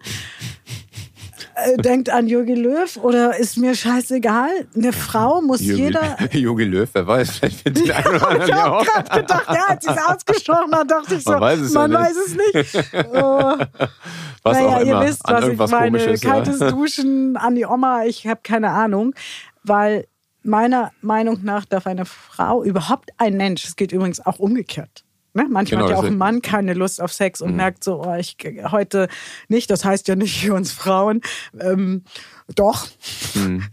Äh, 1.54 1.76
denkt 1.78 2.10
an 2.10 2.26
Jürgen 2.28 2.56
Löw 2.56 2.96
oder 2.98 3.36
ist 3.38 3.56
mir 3.56 3.74
scheißegal. 3.74 4.50
Eine 4.74 4.92
Frau 4.92 5.40
muss 5.40 5.60
Jogi, 5.60 5.82
jeder. 5.84 6.16
Jogi 6.32 6.64
Löw, 6.64 6.88
wer 6.92 7.06
weiß, 7.06 7.30
vielleicht 7.30 7.60
findet 7.62 7.84
den 7.86 7.92
einen 7.92 8.06
oder 8.16 8.28
anderen 8.28 8.42
Ich 8.42 8.48
ja 8.48 8.62
habe 8.62 8.76
auch. 8.76 8.84
gerade 8.84 9.20
gedacht, 9.20 9.46
ja, 9.48 9.64
als 9.68 9.84
ich 9.86 9.90
es 9.90 9.98
ausgesprochen 10.06 10.74
habe, 10.74 10.86
dachte 10.86 11.14
ich 11.14 11.24
so, 11.24 11.32
Man 11.32 11.40
weiß 11.40 11.60
es 11.60 11.74
ja 11.74 11.80
man 11.80 11.90
nicht. 11.90 12.00
weiß 12.00 12.16
es 12.26 12.74
nicht. 12.74 12.94
Oh, 13.14 13.56
Was 14.42 14.58
naja, 14.58 14.68
auch 14.76 14.80
immer. 14.80 15.02
ihr 15.02 15.08
wisst, 15.08 15.20
was 15.24 15.48
ich 15.48 15.58
meine. 15.58 15.98
komisches. 15.98 16.20
Kaltes 16.20 16.60
ja. 16.60 16.70
Duschen 16.70 17.36
an 17.36 17.54
die 17.54 17.64
Oma, 17.66 18.04
ich 18.04 18.26
habe 18.26 18.40
keine 18.42 18.70
Ahnung. 18.70 19.14
Weil 19.64 20.06
meiner 20.42 20.90
Meinung 21.02 21.38
nach 21.44 21.64
darf 21.64 21.86
eine 21.86 22.04
Frau, 22.04 22.64
überhaupt 22.64 23.10
ein 23.18 23.36
Mensch, 23.36 23.64
es 23.64 23.76
geht 23.76 23.92
übrigens 23.92 24.24
auch 24.24 24.38
umgekehrt. 24.40 25.04
Ne? 25.34 25.46
Manchmal 25.48 25.82
Genau, 25.82 25.84
hat 25.84 25.90
ja 25.90 25.96
auch 25.96 26.10
ein 26.10 26.18
Mann 26.18 26.42
keine 26.42 26.74
Lust 26.74 27.00
auf 27.00 27.12
Sex 27.12 27.40
und 27.40 27.56
merkt 27.56 27.84
so, 27.84 28.02
oh, 28.04 28.14
ich 28.14 28.36
heute 28.70 29.08
nicht. 29.48 29.70
Das 29.70 29.84
heißt 29.84 30.06
ja 30.08 30.16
nicht 30.16 30.40
für 30.40 30.54
uns 30.54 30.72
Frauen. 30.72 31.20
Ähm, 31.58 32.04
doch. 32.54 32.86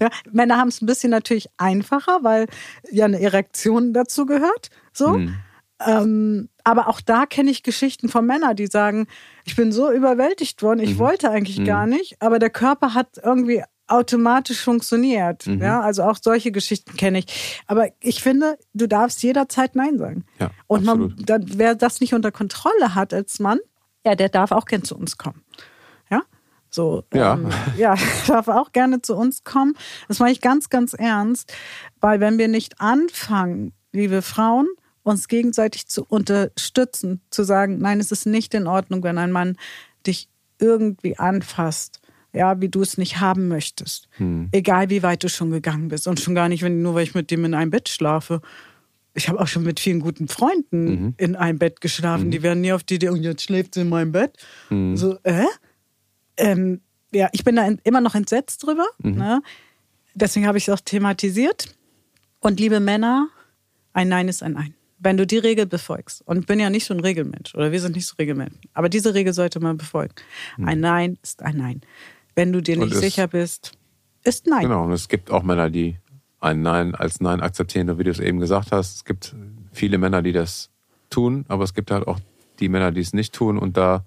Ja, 0.01 0.09
Männer 0.31 0.57
haben 0.57 0.69
es 0.69 0.81
ein 0.81 0.85
bisschen 0.85 1.11
natürlich 1.11 1.47
einfacher, 1.57 2.19
weil 2.21 2.47
ja 2.91 3.05
eine 3.05 3.19
Erektion 3.19 3.93
dazu 3.93 4.25
gehört. 4.25 4.69
So. 4.93 5.19
Ähm, 5.85 6.49
aber 6.63 6.87
auch 6.87 7.01
da 7.01 7.25
kenne 7.25 7.51
ich 7.51 7.63
Geschichten 7.63 8.09
von 8.09 8.25
Männern, 8.25 8.55
die 8.55 8.67
sagen, 8.67 9.07
ich 9.45 9.55
bin 9.55 9.71
so 9.71 9.91
überwältigt 9.91 10.61
worden, 10.61 10.79
ich 10.79 10.97
wollte 10.97 11.29
eigentlich 11.29 11.63
gar 11.65 11.87
nicht, 11.87 12.21
aber 12.21 12.39
der 12.39 12.49
Körper 12.49 12.93
hat 12.93 13.19
irgendwie 13.23 13.63
automatisch 13.89 14.61
funktioniert. 14.63 15.45
Ja, 15.45 15.81
also 15.81 16.03
auch 16.03 16.17
solche 16.21 16.51
Geschichten 16.51 16.95
kenne 16.97 17.19
ich. 17.19 17.61
Aber 17.67 17.87
ich 17.99 18.21
finde, 18.23 18.57
du 18.73 18.87
darfst 18.87 19.21
jederzeit 19.23 19.75
Nein 19.75 19.97
sagen. 19.97 20.25
Ja, 20.39 20.51
Und 20.67 20.85
man, 20.85 21.15
dann, 21.17 21.45
wer 21.57 21.75
das 21.75 21.99
nicht 22.01 22.13
unter 22.13 22.31
Kontrolle 22.31 22.95
hat 22.95 23.13
als 23.13 23.39
Mann, 23.39 23.59
ja, 24.05 24.15
der 24.15 24.29
darf 24.29 24.51
auch 24.51 24.65
gern 24.65 24.83
zu 24.83 24.95
uns 24.97 25.17
kommen. 25.17 25.43
Ja, 26.09 26.21
So, 26.69 27.03
Ja. 27.13 27.33
ähm, 27.33 27.49
ja, 27.77 27.95
darf 28.27 28.47
auch 28.47 28.71
gerne 28.71 29.01
zu 29.01 29.15
uns 29.15 29.43
kommen. 29.43 29.73
Das 30.07 30.19
mache 30.19 30.31
ich 30.31 30.41
ganz, 30.41 30.69
ganz 30.69 30.93
ernst, 30.93 31.53
weil 31.99 32.19
wenn 32.19 32.37
wir 32.37 32.47
nicht 32.47 32.79
anfangen, 32.79 33.73
liebe 33.91 34.21
Frauen, 34.21 34.67
uns 35.03 35.27
gegenseitig 35.27 35.87
zu 35.87 36.05
unterstützen, 36.07 37.21
zu 37.31 37.43
sagen, 37.43 37.79
nein, 37.79 37.99
es 37.99 38.11
ist 38.11 38.25
nicht 38.25 38.53
in 38.53 38.67
Ordnung, 38.67 39.01
wenn 39.03 39.17
ein 39.17 39.31
Mann 39.31 39.57
dich 40.05 40.29
irgendwie 40.59 41.17
anfasst, 41.17 41.98
ja, 42.33 42.61
wie 42.61 42.69
du 42.69 42.81
es 42.81 42.97
nicht 42.97 43.19
haben 43.19 43.47
möchtest. 43.47 44.07
Egal 44.51 44.89
wie 44.89 45.03
weit 45.03 45.23
du 45.23 45.29
schon 45.29 45.51
gegangen 45.51 45.87
bist 45.87 46.07
und 46.07 46.19
schon 46.19 46.35
gar 46.35 46.49
nicht, 46.49 46.61
wenn 46.63 46.81
nur 46.81 46.95
weil 46.95 47.03
ich 47.03 47.15
mit 47.15 47.31
dem 47.31 47.45
in 47.45 47.53
einem 47.53 47.71
Bett 47.71 47.89
schlafe. 47.89 48.41
Ich 49.15 49.27
habe 49.27 49.39
auch 49.39 49.47
schon 49.47 49.63
mit 49.63 49.79
vielen 49.79 49.99
guten 49.99 50.27
Freunden 50.27 51.15
in 51.17 51.35
einem 51.35 51.57
Bett 51.57 51.81
geschlafen. 51.81 52.31
Die 52.31 52.43
werden 52.43 52.61
nie 52.61 52.71
auf 52.71 52.83
die 52.83 52.95
Idee, 52.95 53.09
und 53.09 53.23
jetzt 53.23 53.43
schläft 53.43 53.73
sie 53.73 53.81
in 53.81 53.89
meinem 53.89 54.11
Bett. 54.11 54.37
So, 54.69 55.17
äh? 55.23 55.45
ähm, 56.37 56.81
ja, 57.11 57.27
ich 57.31 57.43
bin 57.43 57.55
da 57.55 57.67
immer 57.83 58.01
noch 58.01 58.15
entsetzt 58.15 58.63
drüber. 58.63 58.85
Ne? 58.99 59.41
Deswegen 60.13 60.47
habe 60.47 60.57
ich 60.57 60.67
es 60.67 60.73
auch 60.73 60.79
thematisiert. 60.79 61.75
Und 62.39 62.59
liebe 62.59 62.79
Männer, 62.79 63.27
ein 63.93 64.07
Nein 64.07 64.27
ist 64.27 64.43
ein 64.43 64.53
Nein. 64.53 64.73
Wenn 64.99 65.17
du 65.17 65.25
die 65.25 65.37
Regel 65.37 65.65
befolgst, 65.65 66.21
und 66.25 66.39
ich 66.39 66.45
bin 66.45 66.59
ja 66.59 66.69
nicht 66.69 66.85
so 66.85 66.93
ein 66.93 66.99
Regelmensch, 66.99 67.55
oder 67.55 67.71
wir 67.71 67.81
sind 67.81 67.95
nicht 67.95 68.05
so 68.05 68.15
Regelmenschen, 68.19 68.59
aber 68.73 68.89
diese 68.89 69.13
Regel 69.13 69.33
sollte 69.33 69.59
man 69.59 69.77
befolgen. 69.77 70.13
Ein 70.61 70.81
Nein 70.81 71.17
ist 71.23 71.41
ein 71.41 71.57
Nein. 71.57 71.81
Wenn 72.39 72.53
du 72.53 72.61
dir 72.61 72.77
Und 72.77 72.85
nicht 72.85 72.93
es- 72.95 73.01
sicher 73.01 73.27
bist, 73.27 73.73
ist 74.23 74.47
Nein. 74.47 74.61
Genau, 74.63 74.85
und 74.85 74.91
es 74.93 75.07
gibt 75.09 75.29
auch 75.31 75.43
Männer, 75.43 75.69
die 75.69 75.97
ein 76.39 76.61
Nein 76.61 76.95
als 76.95 77.19
Nein 77.19 77.41
akzeptieren, 77.41 77.97
wie 77.99 78.03
du 78.05 78.11
es 78.11 78.19
eben 78.19 78.39
gesagt 78.39 78.71
hast. 78.71 78.95
Es 78.97 79.05
gibt 79.05 79.35
viele 79.73 79.97
Männer, 79.97 80.21
die 80.21 80.31
das 80.31 80.69
tun, 81.09 81.43
aber 81.49 81.63
es 81.65 81.73
gibt 81.73 81.91
halt 81.91 82.07
auch 82.07 82.19
die 82.59 82.69
Männer, 82.69 82.91
die 82.91 83.01
es 83.01 83.13
nicht 83.13 83.33
tun 83.33 83.57
und 83.57 83.75
da 83.77 84.05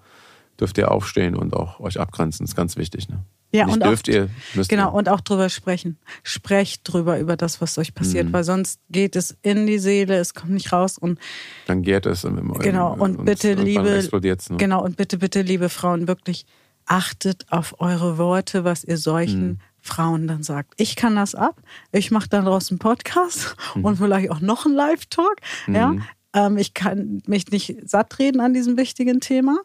dürft 0.60 0.78
ihr 0.78 0.90
aufstehen 0.90 1.34
und 1.34 1.54
auch 1.54 1.80
euch 1.80 1.98
abgrenzen. 2.00 2.44
Das 2.44 2.52
ist 2.52 2.56
ganz 2.56 2.76
wichtig. 2.76 3.08
Ne? 3.08 3.20
Ja, 3.54 3.66
nicht 3.66 3.74
und 3.74 3.82
auch- 3.82 3.88
dürft 3.88 4.08
ihr, 4.08 4.30
müsst 4.54 4.70
Genau, 4.70 4.90
ihr. 4.90 4.94
und 4.94 5.08
auch 5.10 5.20
drüber 5.20 5.48
sprechen. 5.50 5.98
Sprecht 6.22 6.80
drüber 6.90 7.18
über 7.18 7.36
das, 7.36 7.60
was 7.60 7.76
euch 7.78 7.94
passiert, 7.94 8.28
Mhm. 8.28 8.32
weil 8.32 8.44
sonst 8.44 8.80
geht 8.90 9.14
es 9.16 9.36
in 9.42 9.66
die 9.66 9.78
Seele, 9.78 10.16
es 10.16 10.32
kommt 10.32 10.52
nicht 10.52 10.72
raus 10.72 10.96
und 10.96 11.18
Dann 11.66 11.82
geht 11.82 12.06
es 12.06 12.24
im, 12.24 12.38
im, 12.38 12.52
Genau, 12.54 12.94
im, 12.94 13.00
und 13.00 13.24
bitte, 13.26 13.52
liebe, 13.54 13.82
ne? 14.08 14.56
genau, 14.56 14.82
und 14.82 14.96
bitte, 14.96 15.18
bitte, 15.18 15.42
liebe 15.42 15.68
Frauen, 15.68 16.08
wirklich 16.08 16.46
achtet 16.86 17.46
auf 17.50 17.80
eure 17.80 18.18
Worte, 18.18 18.64
was 18.64 18.84
ihr 18.84 18.98
solchen 18.98 19.48
Mhm. 19.48 19.58
Frauen 19.80 20.28
dann 20.28 20.42
sagt. 20.44 20.74
Ich 20.76 20.94
kann 20.94 21.16
das 21.16 21.34
ab. 21.34 21.60
Ich 21.90 22.10
mache 22.12 22.28
dann 22.28 22.44
draus 22.44 22.70
einen 22.70 22.78
Podcast 22.78 23.56
Mhm. 23.74 23.84
und 23.84 23.96
vielleicht 23.96 24.30
auch 24.30 24.40
noch 24.40 24.64
einen 24.66 24.74
Live-Talk. 24.76 25.36
Ja, 25.66 25.96
ähm, 26.34 26.56
ich 26.56 26.72
kann 26.74 27.20
mich 27.26 27.50
nicht 27.50 27.76
satt 27.88 28.18
reden 28.18 28.40
an 28.40 28.54
diesem 28.54 28.76
wichtigen 28.76 29.20
Thema. 29.20 29.58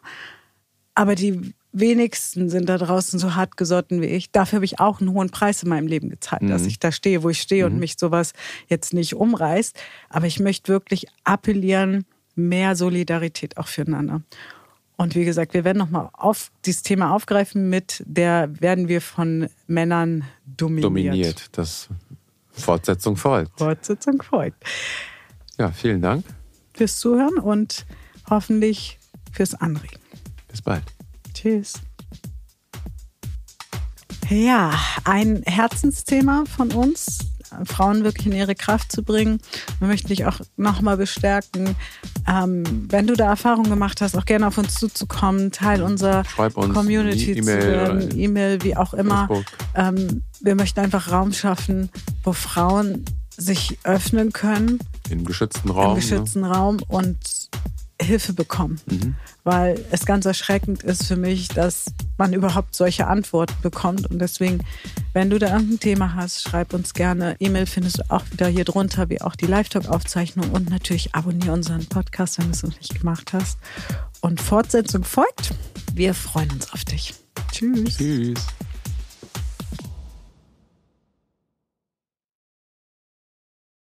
Aber 0.94 1.14
die 1.14 1.54
wenigsten 1.72 2.48
sind 2.50 2.68
da 2.68 2.76
draußen 2.78 3.20
so 3.20 3.36
hart 3.36 3.56
gesotten 3.56 4.00
wie 4.02 4.06
ich. 4.06 4.32
Dafür 4.32 4.56
habe 4.56 4.64
ich 4.64 4.80
auch 4.80 5.00
einen 5.00 5.12
hohen 5.12 5.30
Preis 5.30 5.62
in 5.62 5.68
meinem 5.68 5.86
Leben 5.86 6.10
gezahlt, 6.10 6.42
dass 6.50 6.66
ich 6.66 6.80
da 6.80 6.90
stehe, 6.90 7.22
wo 7.22 7.28
ich 7.28 7.40
stehe 7.40 7.66
und 7.66 7.78
mich 7.78 7.94
sowas 7.98 8.32
jetzt 8.66 8.92
nicht 8.94 9.14
umreißt. 9.14 9.78
Aber 10.08 10.26
ich 10.26 10.40
möchte 10.40 10.72
wirklich 10.72 11.06
appellieren, 11.22 12.04
mehr 12.34 12.74
Solidarität 12.74 13.56
auch 13.58 13.68
füreinander. 13.68 14.22
Und 14.98 15.14
wie 15.14 15.24
gesagt, 15.24 15.54
wir 15.54 15.64
werden 15.64 15.78
nochmal 15.78 16.10
auf 16.12 16.50
dieses 16.66 16.82
Thema 16.82 17.14
aufgreifen. 17.14 17.70
Mit 17.70 18.02
der 18.04 18.60
werden 18.60 18.88
wir 18.88 19.00
von 19.00 19.48
Männern 19.68 20.24
dominiert. 20.44 20.84
dominiert. 20.84 21.46
Das 21.52 21.88
Fortsetzung 22.50 23.16
folgt. 23.16 23.56
Fortsetzung 23.58 24.20
folgt. 24.20 24.64
Ja, 25.56 25.70
vielen 25.70 26.02
Dank. 26.02 26.24
Fürs 26.74 26.98
Zuhören 26.98 27.38
und 27.38 27.86
hoffentlich 28.28 28.98
fürs 29.32 29.54
Anregen. 29.54 30.00
Bis 30.48 30.62
bald. 30.62 30.82
Tschüss. 31.32 31.74
Ja, 34.28 34.78
ein 35.04 35.42
Herzensthema 35.46 36.44
von 36.44 36.72
uns, 36.72 37.18
Frauen 37.64 38.02
wirklich 38.02 38.26
in 38.26 38.32
ihre 38.32 38.56
Kraft 38.56 38.90
zu 38.90 39.02
bringen. 39.02 39.40
Wir 39.78 39.86
möchten 39.86 40.08
dich 40.08 40.26
auch 40.26 40.40
nochmal 40.56 40.96
bestärken. 40.96 41.76
Ähm, 42.28 42.86
wenn 42.90 43.06
du 43.06 43.14
da 43.14 43.26
Erfahrungen 43.26 43.70
gemacht 43.70 44.00
hast, 44.00 44.16
auch 44.16 44.26
gerne 44.26 44.46
auf 44.46 44.58
uns 44.58 44.74
zuzukommen, 44.74 45.50
Teil 45.50 45.82
unserer 45.82 46.24
uns 46.36 46.74
Community 46.74 47.32
eine 47.32 47.42
zu 47.42 47.50
E-Mail 47.50 47.62
werden, 47.62 48.18
E-Mail, 48.18 48.62
wie 48.62 48.76
auch 48.76 48.92
immer. 48.92 49.28
Ähm, 49.74 50.22
wir 50.40 50.54
möchten 50.54 50.80
einfach 50.80 51.10
Raum 51.10 51.32
schaffen, 51.32 51.88
wo 52.22 52.32
Frauen 52.32 53.04
sich 53.36 53.78
öffnen 53.84 54.32
können 54.32 54.80
Im 55.08 55.24
geschützten 55.24 55.70
Raum. 55.70 55.90
im 55.90 55.96
geschützten 55.96 56.44
Raum 56.44 56.78
und 56.88 57.47
Hilfe 58.08 58.32
bekommen. 58.32 58.80
Weil 59.44 59.82
es 59.90 60.04
ganz 60.04 60.26
erschreckend 60.26 60.82
ist 60.82 61.06
für 61.06 61.16
mich, 61.16 61.48
dass 61.48 61.86
man 62.16 62.32
überhaupt 62.32 62.74
solche 62.74 63.06
Antworten 63.06 63.54
bekommt. 63.62 64.10
Und 64.10 64.18
deswegen, 64.18 64.60
wenn 65.12 65.30
du 65.30 65.38
da 65.38 65.52
irgendein 65.52 65.80
Thema 65.80 66.14
hast, 66.14 66.42
schreib 66.42 66.74
uns 66.74 66.94
gerne. 66.94 67.36
E-Mail 67.38 67.66
findest 67.66 67.98
du 67.98 68.10
auch 68.10 68.24
wieder 68.32 68.48
hier 68.48 68.64
drunter, 68.64 69.08
wie 69.08 69.20
auch 69.20 69.36
die 69.36 69.46
Live-Talk-Aufzeichnung. 69.46 70.50
Und 70.50 70.70
natürlich 70.70 71.14
abonniere 71.14 71.52
unseren 71.52 71.86
Podcast, 71.86 72.38
wenn 72.38 72.46
du 72.46 72.52
es 72.52 72.62
noch 72.62 72.76
nicht 72.76 72.98
gemacht 72.98 73.32
hast. 73.32 73.58
Und 74.20 74.40
Fortsetzung 74.40 75.04
folgt. 75.04 75.54
Wir 75.94 76.14
freuen 76.14 76.50
uns 76.50 76.72
auf 76.72 76.84
dich. 76.84 77.14
Tschüss. 77.52 77.96
Tschüss. 77.96 78.46